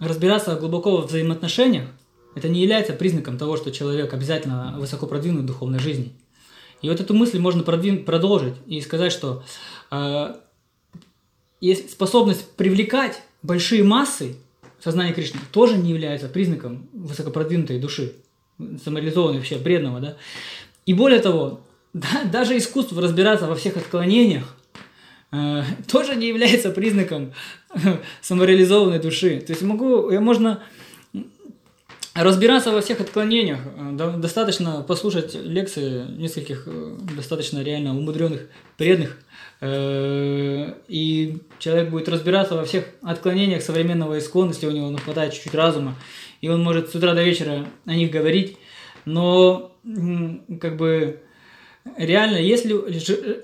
[0.00, 1.88] разбираться глубоко в взаимоотношениях,
[2.34, 6.12] это не является признаком того, что человек обязательно высоко продвинут в духовной жизни.
[6.82, 9.42] И вот эту мысль можно продвин- продолжить и сказать, что
[9.90, 10.34] э,
[11.60, 14.36] есть способность привлекать большие массы
[14.78, 18.12] сознания Кришны тоже не является признаком высокопродвинутой души,
[18.84, 20.16] самореализованной вообще, бредного, да.
[20.84, 21.60] И более того,
[21.92, 24.54] да, даже искусство разбираться во всех отклонениях
[25.32, 27.32] э, тоже не является признаком
[28.20, 29.40] самореализованной души.
[29.40, 30.62] То есть могу, я можно
[32.16, 33.60] разбираться во всех отклонениях.
[34.18, 39.18] Достаточно послушать лекции нескольких э, достаточно реально умудренных, преданных,
[39.60, 45.34] э, и человек будет разбираться во всех отклонениях современного искон, если у него ну, хватает
[45.34, 45.94] чуть-чуть разума,
[46.40, 48.56] и он может с утра до вечера о них говорить,
[49.04, 49.72] но
[50.60, 51.20] как бы
[51.96, 52.72] реально, если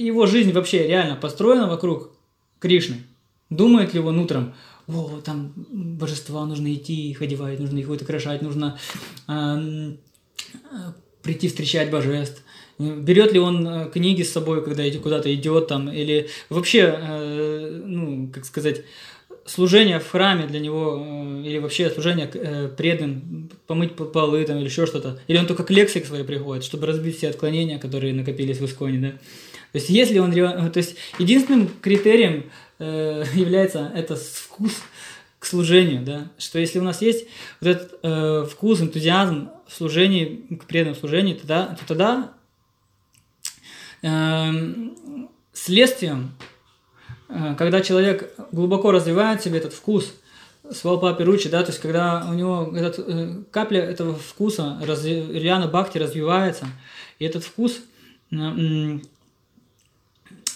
[0.02, 2.10] его жизнь вообще реально построена вокруг
[2.58, 3.02] Кришны,
[3.50, 4.54] думает ли он утром,
[4.88, 8.78] о, там божества нужно идти, их одевать, нужно их вот украшать, нужно
[9.28, 9.92] э,
[11.22, 12.42] прийти встречать божеств.
[12.78, 18.30] Берет ли он э, книги с собой, когда куда-то идет там, или вообще, э, ну,
[18.32, 18.82] как сказать,
[19.44, 24.64] служение в храме для него, э, или вообще служение э, предан, помыть полы там, или
[24.64, 25.20] еще что-то.
[25.28, 28.64] Или он только к лекции к своей приходит, чтобы разбить все отклонения, которые накопились в
[28.64, 29.10] Исконе, да.
[29.72, 32.44] То есть, если он, то есть, единственным критерием
[32.82, 34.82] э, является это вкус
[35.38, 37.26] к служению, да, что если у нас есть
[37.60, 42.32] вот этот э, вкус, энтузиазм в служении, к преданному служению, тогда, то тогда
[44.02, 44.52] э,
[45.52, 46.32] следствием,
[47.28, 50.14] э, когда человек глубоко развивает себе этот вкус,
[50.70, 55.66] свалпа перучи, да, то есть когда у него этот, э, капля этого вкуса, раз, Риана
[55.66, 56.66] Бхакти развивается,
[57.18, 57.80] и этот вкус
[58.30, 58.98] э,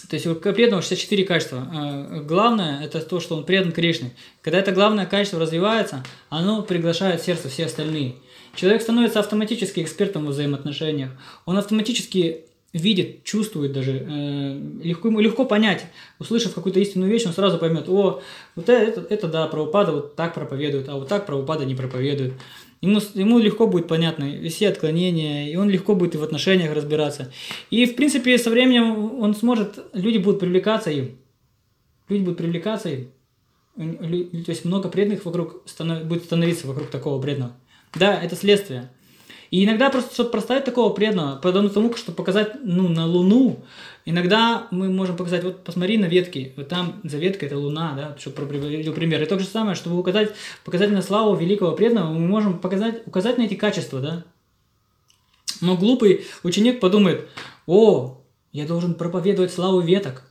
[0.09, 1.67] то есть у преданного 64 качества.
[1.73, 4.11] А, главное– это то, что он предан Кришне.
[4.41, 8.15] Когда это главное качество развивается, оно приглашает в сердце все остальные.
[8.55, 11.11] Человек становится автоматически экспертом в взаимоотношениях.
[11.45, 15.85] Он автоматически видит, чувствует даже, э, легко, ему легко понять,
[16.19, 18.21] услышав какую-то истинную вещь, он сразу поймет, о,
[18.55, 22.33] вот это, это, это да, правопада вот так проповедует, а вот так правопада не проповедует.
[22.81, 27.31] Ему, ему легко будет понятно все отклонения, и он легко будет и в отношениях разбираться.
[27.71, 31.17] И, в принципе, со временем он сможет, люди будут привлекаться им.
[32.07, 33.11] Люди будут привлекаться им.
[33.75, 37.55] То есть много преданных вокруг станов, будет становиться вокруг такого преданного.
[37.95, 38.89] Да, это следствие.
[39.49, 43.63] И иногда просто, чтобы проставить такого преданного, подобно тому, чтобы показать ну, на Луну,
[44.09, 48.15] иногда мы можем показать, вот посмотри на ветки, вот там за веткой это Луна, да,
[48.19, 49.21] чтобы приводил пример.
[49.21, 50.33] И то же самое, чтобы указать,
[50.63, 54.23] показать на славу великого преданного, мы можем показать, указать на эти качества, да.
[55.61, 57.27] Но глупый ученик подумает,
[57.65, 60.23] о, я должен проповедовать славу веток.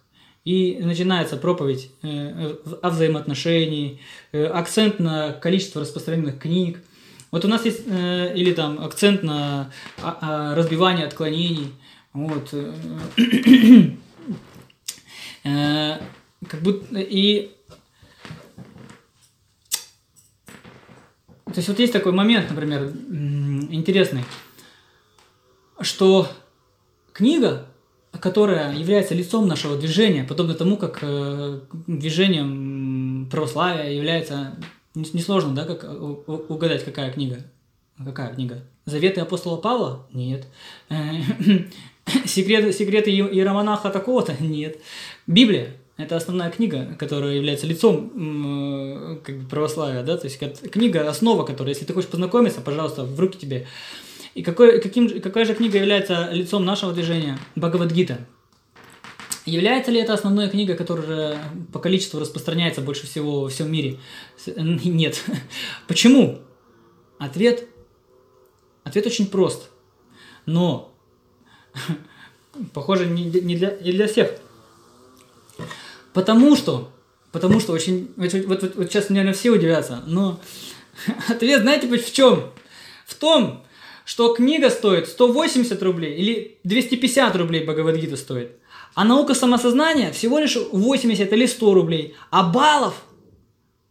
[0.44, 4.00] И начинается проповедь э, о взаимоотношении,
[4.30, 6.82] э, акцент на количество распространенных книг–
[7.36, 9.70] вот у нас есть, э, или там акцент на
[10.00, 11.72] а, а, разбивание отклонений,
[12.16, 12.74] вот, э,
[15.44, 15.98] э,
[16.48, 17.52] как будто, и,
[21.44, 22.84] то есть вот есть такой момент, например,
[23.70, 24.24] интересный,
[25.80, 26.28] что
[27.12, 27.68] книга,
[28.18, 34.56] которая является лицом нашего движения, подобно тому, как э, движением православия является
[34.96, 35.84] Несложно, да, как
[36.48, 37.42] угадать, какая книга?
[38.02, 38.62] Какая книга?
[38.86, 40.06] Заветы апостола Павла?
[40.10, 40.46] Нет.
[42.26, 44.34] Секреты, секреты иеромонаха такого-то?
[44.40, 44.78] Нет.
[45.26, 50.38] Библия– это основная книга, которая является лицом как бы, православия, да, то есть
[50.70, 53.66] книга– основа, которая, если ты хочешь познакомиться, пожалуйста, в руки тебе.
[54.34, 57.38] И какой, каким, какая же книга является лицом нашего движения?
[57.56, 58.26] Бхагавадгита.
[59.46, 61.38] Является ли это основной книгой, которая
[61.72, 63.98] по количеству распространяется больше всего во всем мире?
[64.56, 65.24] Нет.
[65.88, 66.40] Почему?
[67.18, 67.66] Ответ,
[68.84, 69.70] ответ очень прост.
[70.44, 70.95] Но,
[72.72, 74.32] похоже, не, не, для, не для всех.
[76.12, 76.90] Потому что,
[77.32, 80.40] потому что очень, вот, вот, вот сейчас, наверное, все удивятся, но
[81.28, 82.50] ответ, знаете, в чем?
[83.06, 83.64] В том,
[84.04, 88.52] что книга стоит 180 рублей или 250 рублей Бхагавадгита стоит–
[88.96, 92.14] а наука самосознания всего лишь 80 или 100 рублей.
[92.30, 92.94] А баллов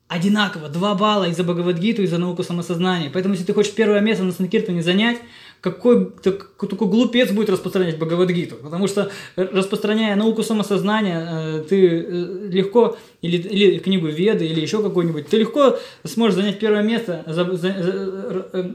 [0.07, 0.67] одинаково.
[0.67, 3.11] 2 балла и за Бхагавадгиту, и за науку самосознания.
[3.13, 5.19] Поэтому, если ты хочешь первое место на Санкиртане занять,
[5.66, 8.57] какой, так, такой глупец будет распространять Бхагавадгиту?
[8.57, 14.84] Потому что, распространяя науку самосознания, э, ты э, легко, или, или книгу Веды, или еще
[14.84, 18.74] какую-нибудь, ты легко сможешь занять первое место, за, за, за, э,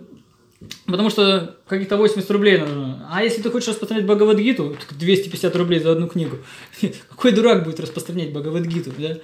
[0.86, 3.08] потому что каких-то 80 рублей нужно.
[3.08, 6.38] А если ты хочешь распространять Бхагавадгиту, 250 рублей за одну книгу.
[7.10, 9.18] Какой дурак будет распространять Бхагавадгиту, да?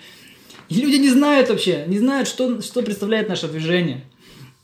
[0.69, 4.05] И люди не знают вообще, не знают, что, что представляет наше движение.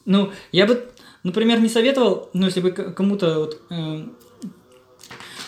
[0.04, 0.84] Ну, я бы
[1.22, 3.60] например, не советовал, ну, если бы кому-то вот...
[3.70, 4.04] Э,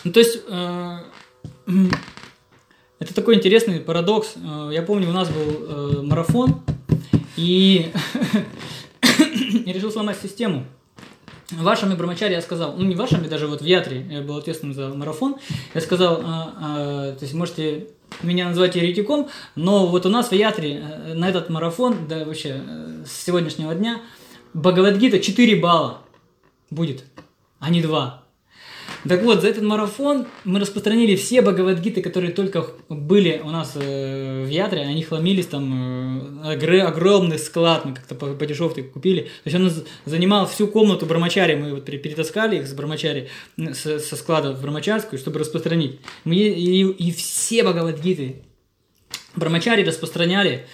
[0.03, 0.41] ну, то есть...
[0.47, 0.99] Э,
[2.99, 4.33] это такой интересный парадокс.
[4.35, 6.61] Э, я помню, у нас был э, марафон,
[7.35, 7.91] и
[9.65, 10.65] я решил сломать систему.
[11.51, 14.89] Вашими брамачари я сказал, ну не вашими, даже вот в Ятре, я был ответственным за
[14.89, 15.35] марафон,
[15.75, 17.89] я сказал, а, а, то есть можете
[18.23, 22.61] меня называть еретиком, но вот у нас в Ятре э, на этот марафон, да вообще
[22.65, 24.01] э, с сегодняшнего дня,
[24.55, 26.01] Бхагавадгита 4 балла
[26.69, 27.03] будет,
[27.59, 28.23] а не 2.
[29.09, 34.45] Так вот, за этот марафон мы распространили все Бхагавадгиты, которые только были у нас э,
[34.45, 39.23] в Ядре, они хламились там, э, огромный склад, мы как-то по, по дешевке купили.
[39.43, 39.71] То есть он
[40.05, 43.27] занимал всю комнату Брамачари, мы вот перетаскали их с Брамачари,
[43.57, 45.99] с, со склада в Брамачарскую, чтобы распространить.
[46.23, 48.37] Мы, и, и все Бхагавадгиты
[49.35, 50.65] Брамачари распространяли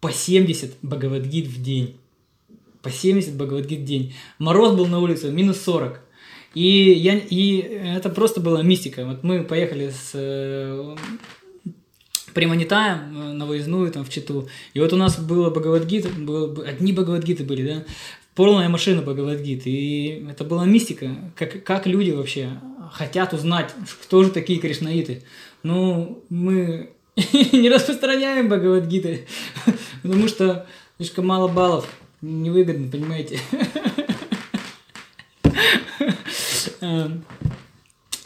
[0.00, 1.96] по 70 Бхагавадгит в день
[2.84, 4.14] по 70 Бхагавадгит в день.
[4.38, 6.00] Мороз был на улице, минус 40.
[6.54, 9.04] И, я, и это просто была мистика.
[9.04, 10.96] Вот мы поехали с э,
[12.32, 14.48] Приманитаем э, на выездную там в Читу.
[14.74, 17.84] И вот у нас было Бхагавадгита, было, одни Бхагавадгиты были, да,
[18.34, 19.62] полная машина Бхагавадгит.
[19.66, 22.60] И это была мистика, как, как люди вообще
[22.92, 25.22] хотят узнать, кто же такие кришнаиты.
[25.62, 26.90] Ну, мы
[27.52, 29.26] не распространяем Бхагавадгиты,
[30.02, 30.66] потому что
[30.98, 31.88] слишком мало баллов
[32.24, 33.38] невыгодно, понимаете?
[36.80, 37.24] Эм,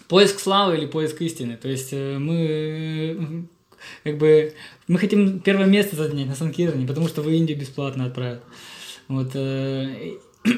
[0.08, 1.56] поиск славы или поиск истины.
[1.56, 3.46] То есть э, мы
[4.04, 4.54] как бы
[4.86, 8.42] мы хотим первое место занять на Санкиране, потому что в Индию бесплатно отправят.
[9.08, 9.30] Вот.
[9.34, 10.50] Э, то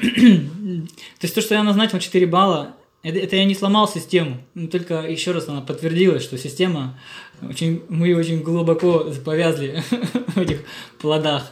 [1.21, 5.31] есть то, что я назначил 4 балла, это, это я не сломал систему, только еще
[5.31, 6.99] раз она подтвердилась, что система
[7.41, 9.83] очень, мы очень глубоко повязли
[10.27, 10.63] в этих
[10.99, 11.51] плодах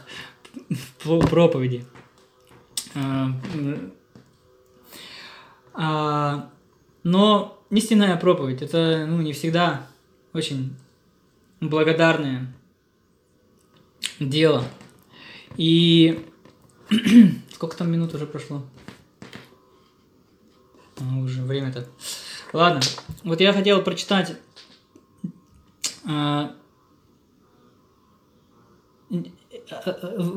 [1.04, 1.84] проповеди.
[2.94, 3.28] А,
[5.74, 6.50] а,
[7.02, 9.86] но истинная проповедь это ну, не всегда
[10.32, 10.76] очень
[11.60, 12.52] благодарное
[14.18, 14.64] дело.
[15.56, 16.26] И
[17.54, 18.64] сколько там минут уже прошло?
[20.98, 21.86] А, уже время-то.
[22.52, 22.80] Ладно,
[23.22, 24.36] вот я хотел прочитать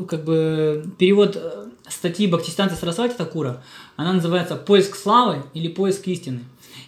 [0.08, 3.64] как бы перевод э, статьи Бхактистанта Сарасвати Такура,
[3.96, 6.42] она называется «Поиск славы» или «Поиск истины».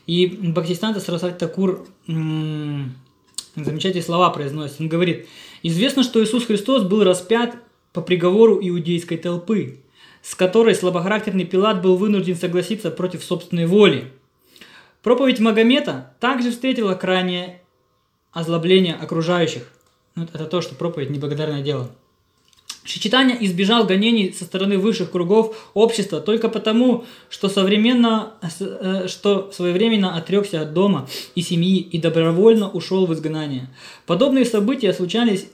[0.08, 4.80] И Бхактистанта Сарасвати Такур замечательные слова произносит.
[4.80, 5.28] Он говорит,
[5.64, 7.56] «Известно, что Иисус Христос был распят
[7.94, 9.80] по приговору иудейской толпы,
[10.22, 14.12] с которой слабохарактерный Пилат был вынужден согласиться против собственной воли.
[15.02, 17.62] Проповедь Магомета также встретила крайнее
[18.32, 19.72] озлобление окружающих.
[20.16, 21.92] Вот это то, что проповедь неблагодарное дело.
[22.86, 30.16] Читания избежал гонений со стороны высших кругов общества только потому, что, современно, э, что своевременно
[30.16, 33.70] отрекся от дома и семьи и добровольно ушел в изгнание.
[34.06, 35.48] Подобные события случались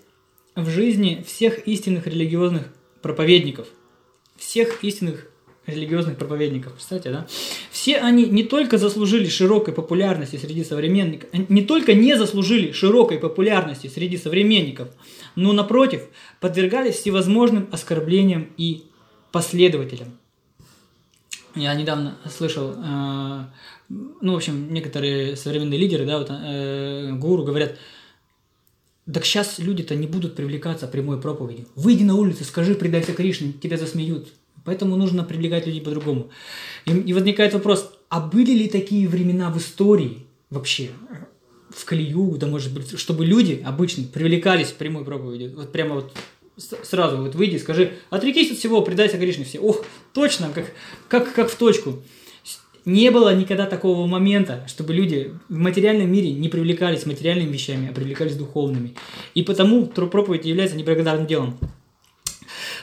[0.55, 2.63] в жизни всех истинных религиозных
[3.01, 3.67] проповедников.
[4.35, 5.30] Всех истинных
[5.67, 7.27] религиозных проповедников, кстати, да?
[7.69, 13.87] Все они не только заслужили широкой популярности среди современников, не только не заслужили широкой популярности
[13.87, 14.89] среди современников,
[15.35, 16.03] но напротив,
[16.39, 18.83] подвергались всевозможным оскорблениям и
[19.31, 20.17] последователям.
[21.53, 23.45] Я недавно слышал, э,
[23.89, 27.77] ну, в общем, некоторые современные лидеры, да, вот, э, гуру говорят,
[29.11, 31.67] так сейчас люди-то не будут привлекаться прямой проповедью.
[31.75, 34.31] Выйди на улицу, скажи, предайся Кришне, тебя засмеют.
[34.63, 36.29] Поэтому нужно привлекать людей по-другому.
[36.85, 40.89] И, и возникает вопрос, а были ли такие времена в истории вообще,
[41.69, 46.13] в колею, да может быть, чтобы люди обычно привлекались в прямой проповеди, вот прямо вот
[46.83, 49.45] сразу вот выйди, скажи, отрекись от всего, предайся Кришне.
[49.59, 50.71] Ох, точно, как,
[51.07, 52.03] как, как в точку.
[52.83, 57.93] Не было никогда такого момента, чтобы люди в материальном мире не привлекались материальными вещами, а
[57.93, 58.95] привлекались духовными.
[59.35, 61.59] И потому проповедь является неблагодарным делом.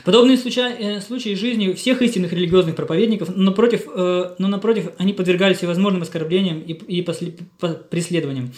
[0.05, 5.13] Подобные случаи, э, случаи жизни всех истинных религиозных проповедников, но, против, э, но напротив, они
[5.13, 8.53] подвергались всевозможным оскорблениям и, и после, по, преследованиям.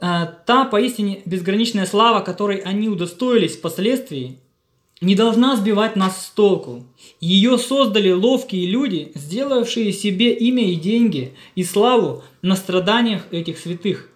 [0.00, 4.38] Э, та поистине безграничная слава, которой они удостоились впоследствии,
[5.00, 6.84] не должна сбивать нас с толку.
[7.20, 14.10] Ее создали ловкие люди, сделавшие себе имя и деньги, и славу на страданиях этих святых,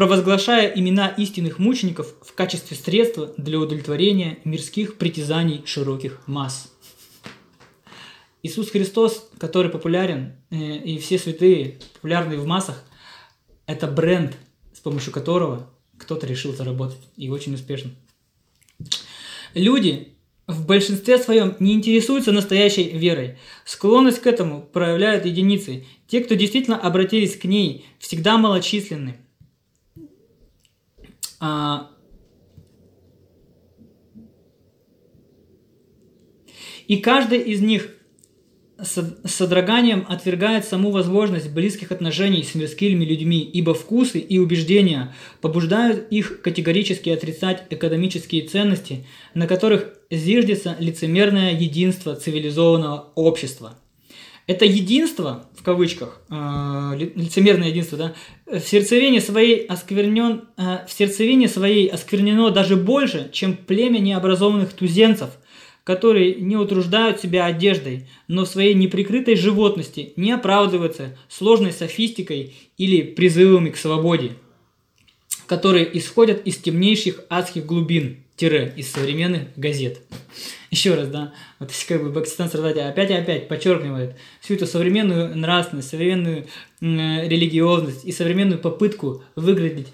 [0.00, 6.72] провозглашая имена истинных мучеников в качестве средства для удовлетворения мирских притязаний широких масс.
[8.42, 12.82] Иисус Христос, который популярен, э, и все святые, популярные в массах,
[13.66, 14.38] это бренд,
[14.72, 17.90] с помощью которого кто-то решил заработать, и очень успешно.
[19.52, 20.14] Люди
[20.46, 23.36] в большинстве своем не интересуются настоящей верой.
[23.66, 25.84] Склонность к этому проявляют единицы.
[26.06, 29.18] Те, кто действительно обратились к ней, всегда малочисленны.
[31.40, 31.90] А...
[36.86, 37.88] И каждый из них
[38.82, 46.10] с содроганием отвергает саму возможность близких отношений с мирскими людьми, ибо вкусы и убеждения побуждают
[46.10, 53.78] их категорически отрицать экономические ценности, на которых зиждется лицемерное единство цивилизованного общества.
[54.50, 56.34] Это единство, в кавычках, э,
[57.14, 58.14] лицемерное единство, да,
[58.46, 65.30] в сердцевине своей осквернен, э, в сердцевине своей осквернено даже больше, чем племя необразованных туземцев–
[65.84, 73.02] которые не утруждают себя одеждой, но в своей неприкрытой животности не оправдываются сложной софистикой или
[73.02, 74.32] призывами к свободе,
[75.46, 80.00] которые исходят из темнейших адских глубин, тире, из современных газет.
[80.70, 84.66] Еще раз, да, вот если как бы Бакстан Сардати опять и опять подчеркивает всю эту
[84.66, 86.46] современную нравственность, современную
[86.80, 89.88] э, религиозность и современную попытку выглядеть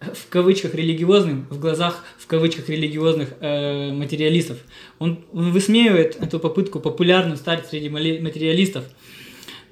[0.00, 4.58] в кавычках религиозным в глазах в кавычках религиозных э, материалистов.
[4.98, 8.84] Он, он высмеивает эту попытку популярную стать среди материалистов.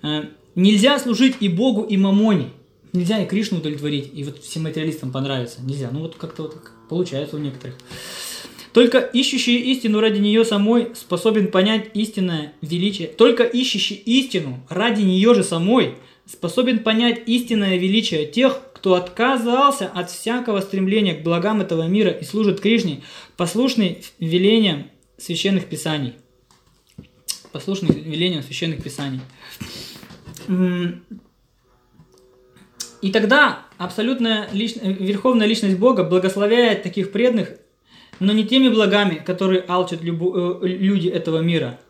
[0.03, 2.51] Э, нельзя служить и Богу, и Мамоне.
[2.93, 5.63] Нельзя и Кришну удовлетворить, и вот всем материалистам понравится.
[5.63, 5.89] Нельзя.
[5.91, 6.57] Ну вот как-то вот
[6.93, 7.75] получается у некоторых.
[8.75, 13.09] Только ищущий истину ради нее самой способен понять истинное величие.
[13.09, 15.95] Только ищущий истину ради нее же самой
[16.27, 22.25] способен понять истинное величие тех, кто отказался от всякого стремления к благам этого мира и
[22.25, 23.03] служит Кришне,
[23.37, 26.15] послушный велениям священных писаний.
[27.53, 29.21] Послушный велениям священных писаний.
[33.03, 37.51] И тогда абсолютная личность, верховная личность Бога благословляет таких преданных,
[38.21, 41.81] но не теми благами, которые алчат любу, э, люди этого мира,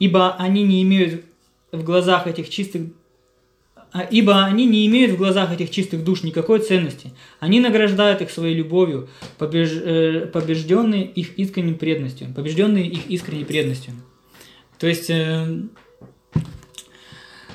[0.00, 1.24] ибо они не имеют
[1.70, 2.88] в глазах этих чистых
[3.92, 7.12] а, ибо они не имеют в глазах этих чистых душ никакой ценности.
[7.38, 9.08] Они награждают их своей любовью,
[9.38, 9.70] побеж...
[9.72, 12.26] Э, побежденные их искренней преданностью.
[12.34, 13.92] Побежденные их искренней преданностью.
[14.80, 15.46] То есть э,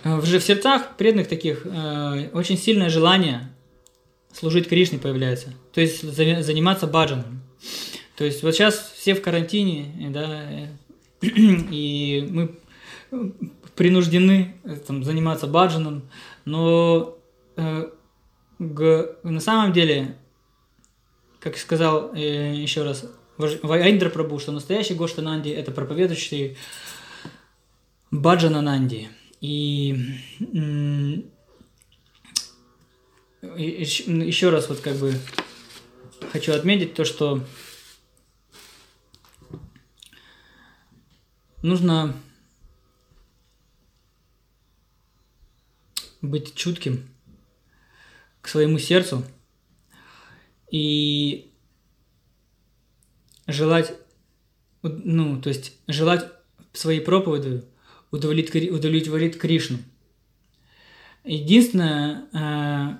[0.03, 3.49] уже в сердцах преданных таких э, очень сильное желание
[4.33, 5.53] служить Кришне появляется.
[5.73, 7.41] То есть заниматься баджаном.
[8.15, 10.67] То есть вот сейчас все в карантине, да,
[11.21, 12.55] и мы
[13.75, 16.03] принуждены э, там, заниматься баджаном,
[16.45, 17.17] но
[17.55, 17.89] э,
[18.59, 20.17] г, на самом деле,
[21.39, 23.05] как сказал э, еще раз
[23.37, 26.57] Вайндра Прабу, что настоящий Гоштананди– это проповедующий
[28.11, 29.09] Баджанананди.
[29.41, 29.95] И,
[33.41, 35.13] еще раз вот как бы
[36.31, 37.45] хочу отметить то, что
[41.61, 42.15] нужно
[46.21, 47.09] быть чутким
[48.41, 49.23] к своему сердцу
[50.69, 51.53] и
[53.47, 53.93] желать,
[54.81, 56.31] ну, то есть желать
[56.73, 57.68] своей проповедью
[58.11, 59.79] удовлетворить Кришну.
[61.23, 62.99] Единственное,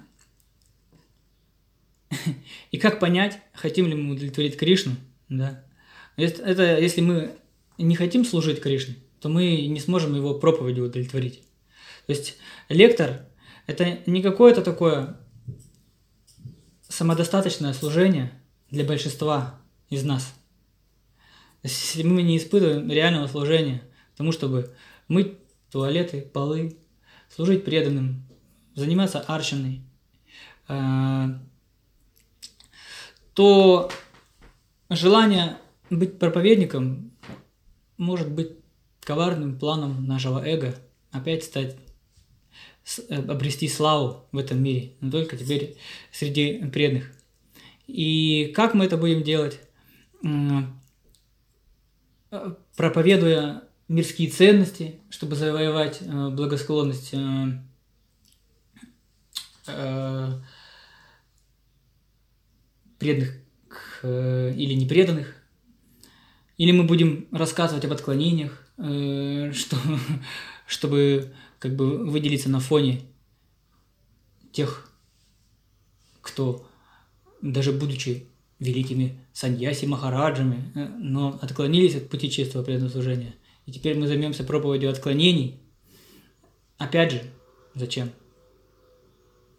[2.11, 2.15] э,
[2.71, 4.95] и как понять, хотим ли мы удовлетворить Кришну,
[5.29, 5.63] да?
[6.17, 7.37] Это если мы
[7.77, 11.41] не хотим служить Кришне, то мы не сможем его проповедью удовлетворить.
[12.07, 12.37] То есть
[12.67, 13.25] лектор–
[13.67, 15.17] это не какое-то такое
[16.87, 18.31] самодостаточное служение
[18.69, 20.33] для большинства из нас.
[21.63, 23.83] Если мы не испытываем реального служения
[24.17, 24.75] тому, чтобы
[25.09, 25.33] мыть
[25.69, 26.77] туалеты, полы,
[27.29, 28.25] служить преданным,
[28.75, 29.81] заниматься арчиной,
[30.69, 31.25] э,
[33.33, 33.91] то
[34.89, 35.57] желание
[35.89, 37.11] быть проповедником
[37.97, 38.53] может быть
[39.01, 40.73] коварным планом нашего эго,
[41.11, 41.75] опять стать
[43.09, 45.77] Э, обрести славу в этом мире, но только теперь
[46.11, 47.11] среди преданных.
[47.85, 49.59] И как мы это будем делать?
[52.31, 57.13] Э, проповедуя мирские ценности, чтобы завоевать э, благосклонность
[62.97, 63.39] преданных
[64.01, 65.35] или непреданных,
[66.57, 69.77] Или мы будем рассказывать об отклонениях, э, что,
[70.67, 73.01] чтобы как бы выделиться на фоне
[74.51, 74.91] тех,
[76.21, 76.67] кто
[77.41, 78.27] даже будучи
[78.59, 83.33] великими саньяси махараджами, э, но отклонились от пути чистого преданного служения.
[83.69, 85.59] И теперь мы займемся проповедью отклонений.
[86.79, 87.21] Опять же,
[87.75, 88.09] зачем?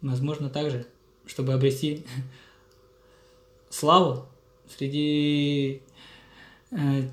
[0.01, 0.85] Возможно, также,
[1.25, 2.03] чтобы обрести
[3.69, 4.25] славу
[4.67, 5.81] среди
[6.71, 7.09] э,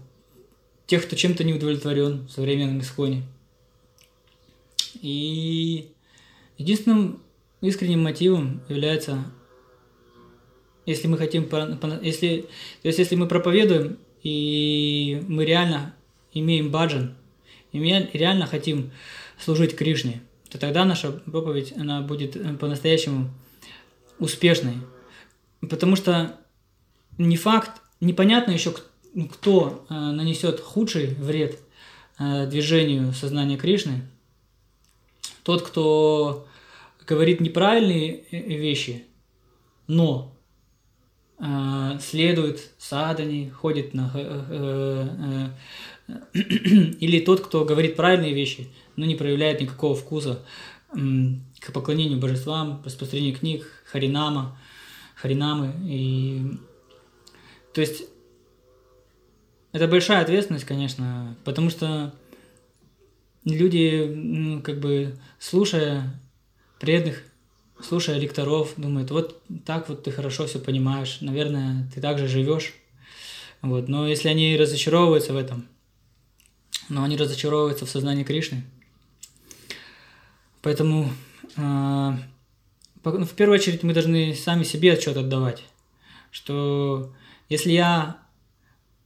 [0.89, 3.23] тех, кто чем-то не удовлетворен в современном исходе.
[5.01, 5.93] И
[6.57, 7.23] единственным
[7.61, 9.25] искренним мотивом является,
[10.85, 11.45] если мы хотим,
[12.03, 12.49] если,
[12.83, 15.95] то есть если мы проповедуем, и мы реально
[16.33, 17.15] имеем баджан,
[17.73, 18.91] и мы реально хотим
[19.39, 23.31] служить Кришне, то тогда наша проповедь, она будет э, по-настоящему
[24.19, 24.75] успешной.
[25.61, 26.39] Потому что
[27.19, 28.75] не факт, непонятно еще,
[29.33, 31.59] кто э, нанесет худший вред
[32.19, 34.03] э, движению сознания Кришны.
[35.43, 36.47] Тот, кто
[37.07, 39.05] говорит неправильные вещи,
[39.87, 40.35] но
[42.01, 45.55] следует садани, ходит на...
[46.33, 50.45] Или тот, кто говорит правильные вещи, но не проявляет никакого вкуса
[50.91, 54.59] к поклонению божествам, распространению книг, харинама,
[55.15, 55.75] харинамы.
[55.85, 56.43] И...
[57.75, 58.05] То есть
[59.73, 62.15] это большая ответственность, конечно, потому что
[63.45, 66.19] люди, ну, как бы, слушая
[66.81, 67.23] преданных,
[67.83, 72.75] слушая лекторов, думают, вот так вот ты хорошо все понимаешь, наверное, ты так же живешь.
[73.61, 73.89] Вот.
[73.89, 75.67] Но если они разочаровываются в этом,
[76.89, 78.65] но они разочаровываются в сознании Кришны,
[80.63, 81.11] Поэтому
[81.57, 82.13] э,
[83.05, 85.65] в первую очередь мы должны сами себе отчет отдавать,
[86.31, 87.15] что
[87.49, 88.19] если я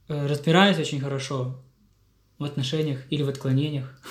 [0.07, 1.61] э, разбираюсь очень хорошо
[2.39, 4.01] в отношениях или в отклонениях,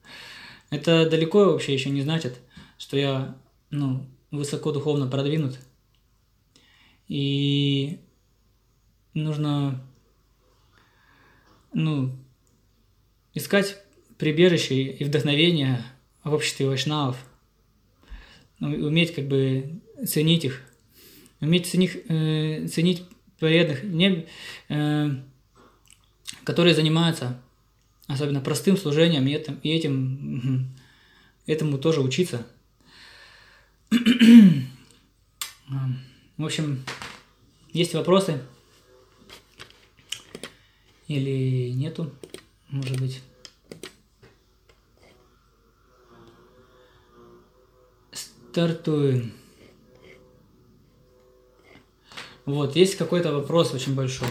[0.70, 2.38] это далеко вообще еще не значит,
[2.78, 3.36] что я
[3.70, 5.58] ну, высоко духовно продвинут.
[7.08, 8.00] И
[9.14, 9.84] нужно
[11.74, 12.12] ну,
[13.34, 13.78] искать
[14.16, 15.84] прибежище и вдохновение
[16.22, 17.16] в обществе вайшнавов,
[18.60, 20.62] ну, уметь как бы ценить их,
[21.40, 23.04] уметь ценить, э, ценить
[23.38, 24.26] преданных, не,
[24.68, 25.10] э,
[26.44, 27.40] которые занимаются
[28.06, 30.68] особенно простым служением, и, этим, и этим,
[31.46, 32.46] этому тоже учиться.
[36.36, 36.84] В общем,
[37.72, 38.42] есть вопросы?
[41.06, 42.12] Или нету,
[42.68, 43.20] может быть?
[48.12, 49.32] Стартуем.
[52.44, 54.28] Вот, есть какой-то вопрос очень большой.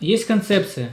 [0.00, 0.92] Есть концепция,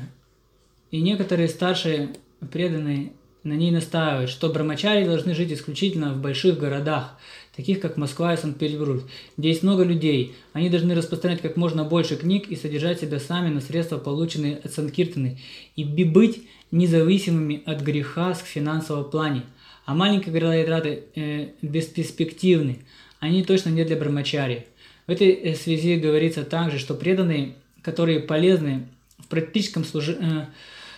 [0.91, 2.15] и некоторые старшие
[2.51, 3.13] преданные
[3.43, 7.17] на ней настаивают, что брамачари должны жить исключительно в больших городах,
[7.55, 9.03] таких как Москва и Санкт-Петербург,
[9.37, 10.33] где есть много людей.
[10.53, 14.73] Они должны распространять как можно больше книг и содержать себя сами на средства, полученные от
[14.73, 15.39] Санкиртаны,
[15.75, 19.43] и быть независимыми от греха в финансовом плане–
[19.85, 22.79] а маленькие градоидраты э, бесперспективны.
[23.19, 24.67] Они точно не для брамачари.
[25.07, 28.87] В этой э, связи говорится также, что преданные, которые полезны
[29.17, 30.45] в практическом служении, э,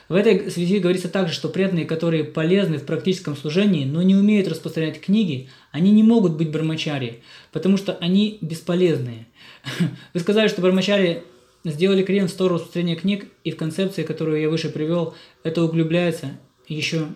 [0.10, 4.48] в этой связи говорится также, что преданные, которые полезны в практическом служении, но не умеют
[4.48, 9.28] распространять книги, они не могут быть брамачари, потому что они бесполезные.
[10.14, 11.24] Вы сказали, что брамачари
[11.64, 16.32] сделали крен в сторону распространения книг, и в концепции, которую я выше привел, это углубляется
[16.68, 17.08] еще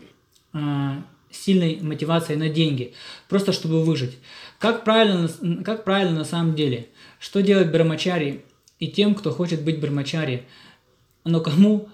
[0.53, 2.93] а, сильной мотивацией на деньги,
[3.27, 4.17] просто чтобы выжить.
[4.59, 5.29] Как правильно,
[5.63, 6.87] как правильно на самом деле?
[7.19, 8.43] Что делать брамачари
[8.79, 10.43] и тем, кто хочет быть брамачари,
[11.25, 11.89] но кому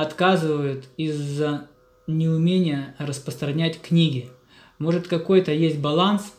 [0.00, 1.68] отказывают из-за
[2.06, 4.30] неумения распространять книги?
[4.78, 6.32] Может какой-то есть баланс?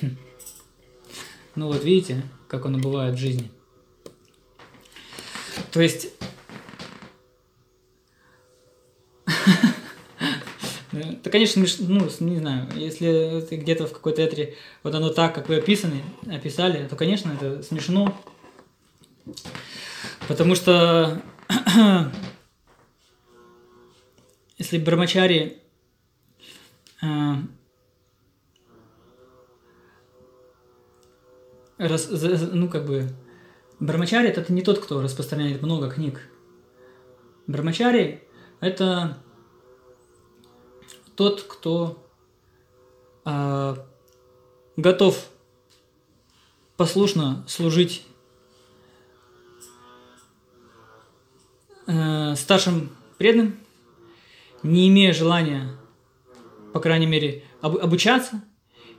[0.00, 0.16] Хм.
[1.54, 3.50] Ну вот видите, как оно бывает в жизни.
[5.70, 6.08] То есть
[10.92, 15.56] Это, конечно, ну, не знаю, если где-то в какой-то этре вот оно так, как вы
[15.56, 18.18] описаны, описали, то, конечно, это смешно.
[20.26, 21.20] Потому что
[24.62, 25.60] если брамачари
[27.02, 27.06] э,
[31.78, 32.08] раз,
[32.52, 33.08] ну, как бы,
[33.80, 36.20] брамачари это не тот, кто распространяет много книг.
[37.48, 38.22] Брамачари
[38.60, 39.18] это
[41.16, 42.08] тот, кто
[43.24, 43.76] э,
[44.76, 45.28] готов
[46.76, 48.06] послушно служить
[51.88, 53.58] э, старшим преданным,
[54.62, 55.70] не имея желания,
[56.72, 58.42] по крайней мере, об, обучаться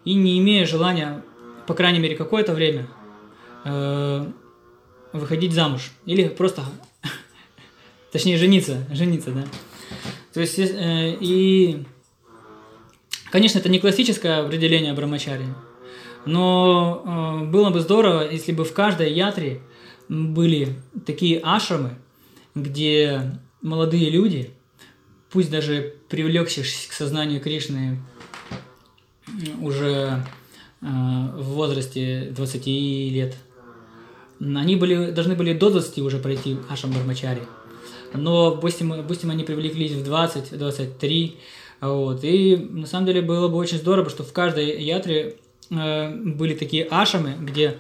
[0.06, 1.24] и не имея желания,
[1.68, 2.88] по крайней мере, какое-то время
[3.66, 4.26] э,
[5.14, 6.64] выходить замуж или просто,
[8.12, 9.46] точнее, жениться, жениться, да.
[10.34, 11.86] То есть, э, и,
[13.32, 15.46] конечно, это не классическое определение брамачари,
[16.26, 19.62] но э, было бы здорово, если бы в каждой ятре
[20.10, 21.98] были такие ашрамы,
[22.56, 24.54] где молодые люди,
[25.34, 27.98] пусть даже привлекшись к сознанию Кришны
[29.60, 30.24] уже
[30.82, 33.36] э, в возрасте 20 лет,
[34.40, 37.42] они были, должны были до 20 уже пройти ашам Бармачари.
[38.14, 41.34] Но, допустим, допустим, они привлеклись в 20-23,
[41.82, 45.38] вот, и на самом деле было бы очень здорово, что в каждой ятре
[45.72, 47.80] э, были такие ашамы, где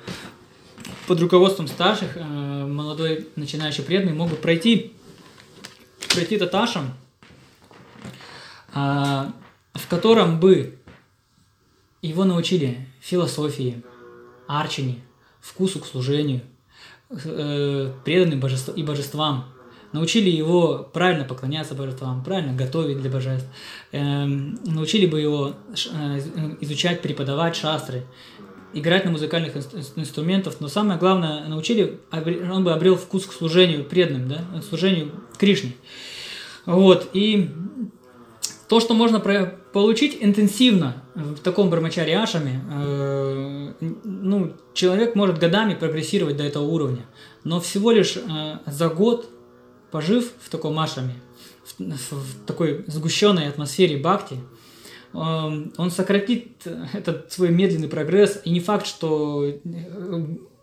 [1.06, 4.94] под руководством старших э, молодой начинающий преданный мог бы пройти,
[6.10, 6.96] пройти этот ашам,
[8.74, 10.80] в котором бы
[12.02, 13.82] его научили философии,
[14.48, 15.00] арчине,
[15.42, 16.42] вкусу к служению,
[17.10, 19.46] э, преданным божеств, и божествам,
[19.94, 23.48] научили его правильно поклоняться божествам, правильно готовить для божеств,
[23.92, 26.20] э, научили бы его э,
[26.62, 28.06] изучать, преподавать шастры,
[28.74, 29.56] играть на музыкальных
[29.96, 35.74] инструментах, но самое главное, научили, он бы обрел вкус к служению преданным, да, служению Кришне.
[36.66, 37.52] Вот, и
[38.74, 46.38] то, что можно получить интенсивно в таком брамачаре ашами, э, ну, человек может годами прогрессировать
[46.38, 47.06] до этого уровня,
[47.44, 48.22] но всего лишь э,
[48.66, 49.30] за год,
[49.92, 51.14] пожив в таком ашаме,
[51.78, 54.40] в, в такой сгущенной атмосфере бхакти,
[55.14, 59.56] Эм, он сократит этот свой медленный прогресс, и не факт, что, э,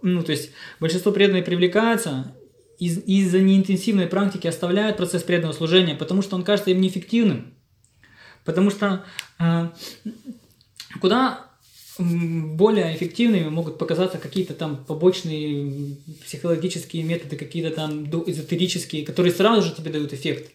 [0.02, 0.50] ну, то есть
[0.80, 2.34] большинство преданных привлекаются,
[2.80, 7.54] из- из-за неинтенсивной практики оставляют процесс преданного служения, потому что он кажется им неэффективным.
[8.44, 9.04] Потому что
[9.38, 9.68] э,
[11.00, 11.50] куда
[11.98, 19.74] более эффективными могут показаться какие-то там побочные психологические методы, какие-то там эзотерические, которые сразу же
[19.74, 20.50] тебе дают эффект.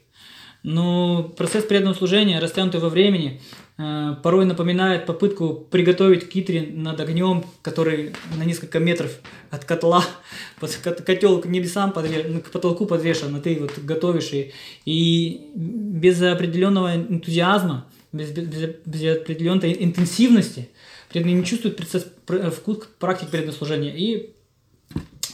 [0.64, 3.42] Но процесс преданного служения, растянутый во времени,
[3.78, 9.12] порой напоминает попытку приготовить китри над огнем, который на несколько метров
[9.52, 10.04] от котла,
[11.06, 14.54] котел к небесам подвешен, ну, к потолку подвешен, а ты вот готовишь и,
[14.86, 20.70] и без определенного энтузиазма, без, без, без определенной интенсивности,
[21.10, 22.08] преданные не чувствуют процесс,
[22.56, 24.36] вкус практики преданного служения и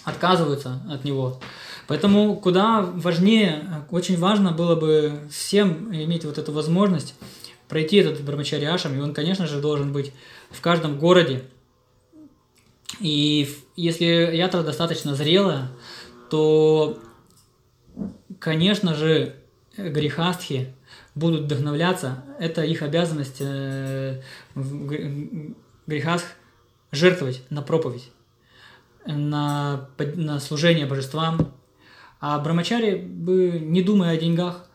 [0.03, 1.39] отказываются от него.
[1.87, 7.13] Поэтому куда важнее, очень важно было бы всем иметь вот эту возможность
[7.71, 10.11] пройти этот Брамачари Ашам, и он, конечно же, должен быть
[10.49, 11.41] в каждом городе.
[12.99, 13.47] И
[13.77, 15.69] если ятра достаточно зрелая,
[16.29, 16.99] то,
[18.39, 19.37] конечно же,
[19.77, 20.75] грехастхи
[21.15, 22.25] будут вдохновляться.
[22.39, 24.21] Это их обязанность э,
[25.87, 26.27] грехастх
[26.91, 28.11] жертвовать на проповедь,
[29.05, 31.53] на, на служение божествам,
[32.19, 34.67] а брамачари бы, не думая о деньгах,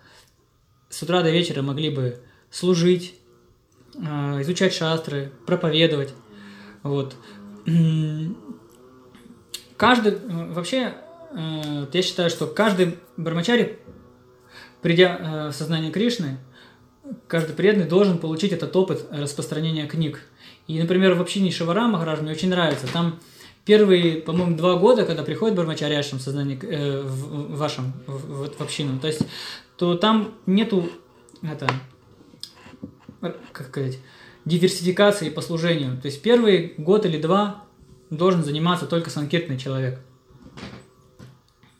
[0.89, 2.23] с утра до вечера могли бы
[2.57, 3.15] служить,
[4.03, 6.15] а, изучать шастры, проповедовать.
[6.83, 7.15] Вот.
[9.77, 10.95] Каждый, э, вообще,
[11.33, 13.79] э, я считаю, что каждый брамачари,
[14.81, 16.39] придя э, в сознание Кришны,
[17.29, 20.21] каждый преданный должен получить этот опыт распространения книг.
[20.67, 22.87] И, например, в общине Шавара Махарадж мне очень нравится.
[22.91, 23.21] Там
[23.67, 28.61] первые, по-моему, два года, когда приходит Бармачаряшем сознание э, в, в вашем, в, в, в
[28.63, 29.21] общину, то есть,
[29.77, 30.89] то там нету,
[31.43, 31.69] это,
[33.21, 33.99] как сказать,
[34.45, 36.01] диверсификации по служению.
[36.01, 37.65] То есть первый год или два
[38.11, 40.01] должен заниматься только санкетный человек.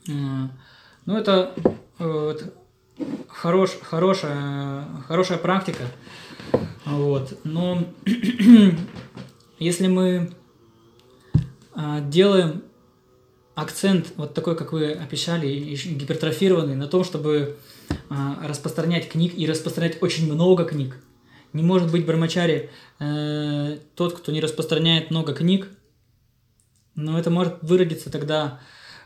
[0.05, 1.53] Ну, это
[1.99, 2.53] вот,
[3.27, 5.83] хорош, хорошая, хорошая практика.
[6.85, 7.39] Вот.
[7.43, 7.83] Но
[9.59, 10.31] если мы
[11.73, 12.63] а, делаем
[13.55, 17.57] акцент вот такой, как вы описали, гипертрофированный, на том, чтобы
[18.09, 20.97] распространять книг и распространять очень много книг.
[21.57, 25.67] Не может быть Бармачари э, тот, кто не распространяет много книг,
[26.93, 28.61] но это может выродиться тогда...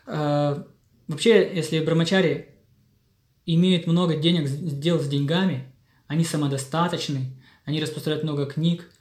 [0.06, 0.62] Э,
[1.08, 2.50] вообще, если Бармачари
[3.46, 4.50] имеют много денег,
[4.80, 5.74] дел с деньгами,
[6.08, 8.92] они самодостаточны, они распространяют много книг,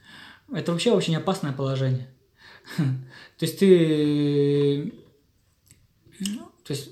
[0.53, 2.07] это вообще очень опасное положение.
[2.77, 4.93] То есть ты...
[6.63, 6.91] То есть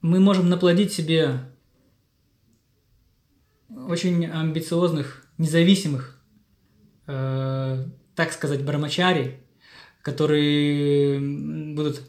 [0.00, 1.40] мы можем наплодить себе
[3.86, 6.18] очень амбициозных, независимых,
[7.06, 9.40] э, так сказать, брамачари,
[10.02, 12.02] которые будут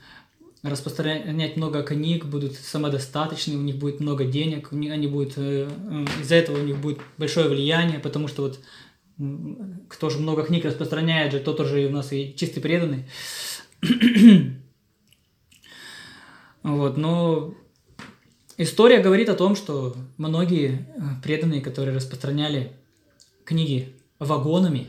[0.64, 5.70] распространять много книг, будут самодостаточны, у них будет много денег, они будут, э,
[6.22, 8.60] из-за этого у них будет большое влияние, потому что вот
[9.90, 13.06] кто же много книг распространяет же, тот уже у нас и чистый преданный.
[16.64, 17.56] вот, но
[18.58, 20.88] история говорит о том, что многие
[21.24, 22.74] преданные, которые распространяли
[23.46, 24.88] книги вагонами,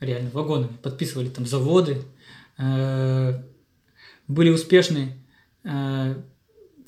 [0.00, 2.02] реально вагонами, подписывали там заводы,
[2.58, 3.42] э,
[4.28, 5.12] были успешны
[5.64, 6.14] э,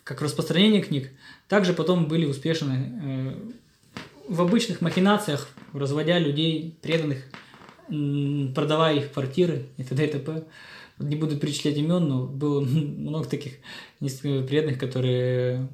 [0.04, 1.10] как в распространении книг,
[1.48, 3.50] также потом были успешны э,
[4.28, 7.24] в обычных махинациях, разводя людей, преданных,
[8.54, 10.04] продавая их квартиры и т.д.
[10.04, 10.44] и т.п.
[10.98, 13.54] Не буду перечислять имен, но было много таких
[14.00, 15.68] преданных, которые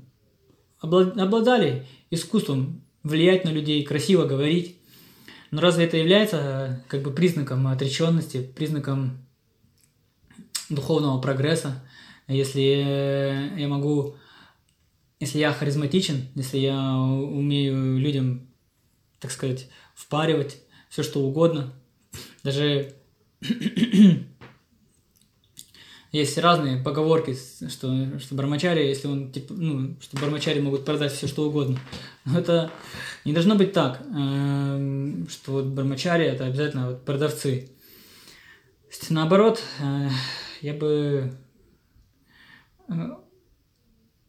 [0.85, 4.77] обладали искусством влиять на людей, красиво говорить,
[5.51, 9.19] но разве это является э, как бы признаком отреченности, признаком
[10.69, 11.85] духовного прогресса?
[12.27, 14.17] Если я могу,
[15.21, 18.49] если я харизматичен, если я умею людям,
[19.21, 20.59] так сказать, впаривать
[20.89, 21.73] все что угодно,
[22.43, 22.95] даже
[26.15, 27.37] есть разные поговорки,
[27.69, 31.79] что, что бармачари, если он, типа, ну, что бармачари могут продать все что угодно.
[32.25, 32.71] Но это
[33.25, 37.69] не должно быть так, эм, что вот бармачари это обязательно вот продавцы.
[39.11, 40.09] Наоборот, э,
[40.61, 41.33] я бы
[42.89, 42.93] э,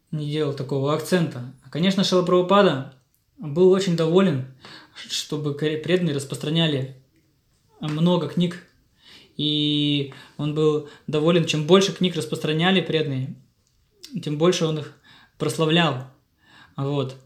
[0.09, 1.53] не делал такого акцента.
[1.69, 2.95] Конечно, Шилапрабхупада
[3.37, 4.55] был очень доволен,
[5.07, 6.95] чтобы преданные распространяли
[7.79, 8.63] много книг
[9.37, 13.35] и он был доволен, чем больше книг распространяли преданные,
[14.23, 14.93] тем больше он их
[15.37, 16.07] прославлял.
[16.77, 17.17] Вот.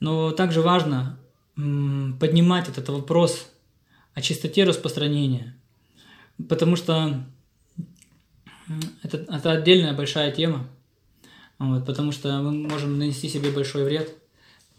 [0.00, 1.18] Но также важно
[1.54, 3.50] поднимать этот вопрос
[4.14, 5.56] о чистоте распространения,
[6.48, 7.24] потому что
[9.02, 10.68] это, это отдельная большая тема,
[11.58, 14.14] вот, потому что мы можем нанести себе большой вред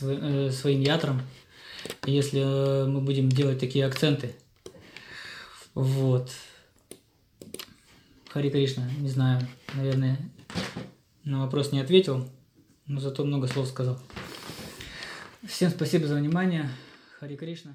[0.00, 1.22] э, своим ятрам,
[2.04, 4.34] если э, мы будем делать такие акценты–
[5.74, 6.30] вот.
[8.30, 10.18] Хари Кришна, не знаю, наверное,
[11.24, 12.28] на вопрос не ответил,
[12.86, 14.00] но зато много слов сказал.
[15.46, 16.68] Всем спасибо за внимание.
[17.18, 17.74] Хари Кришна.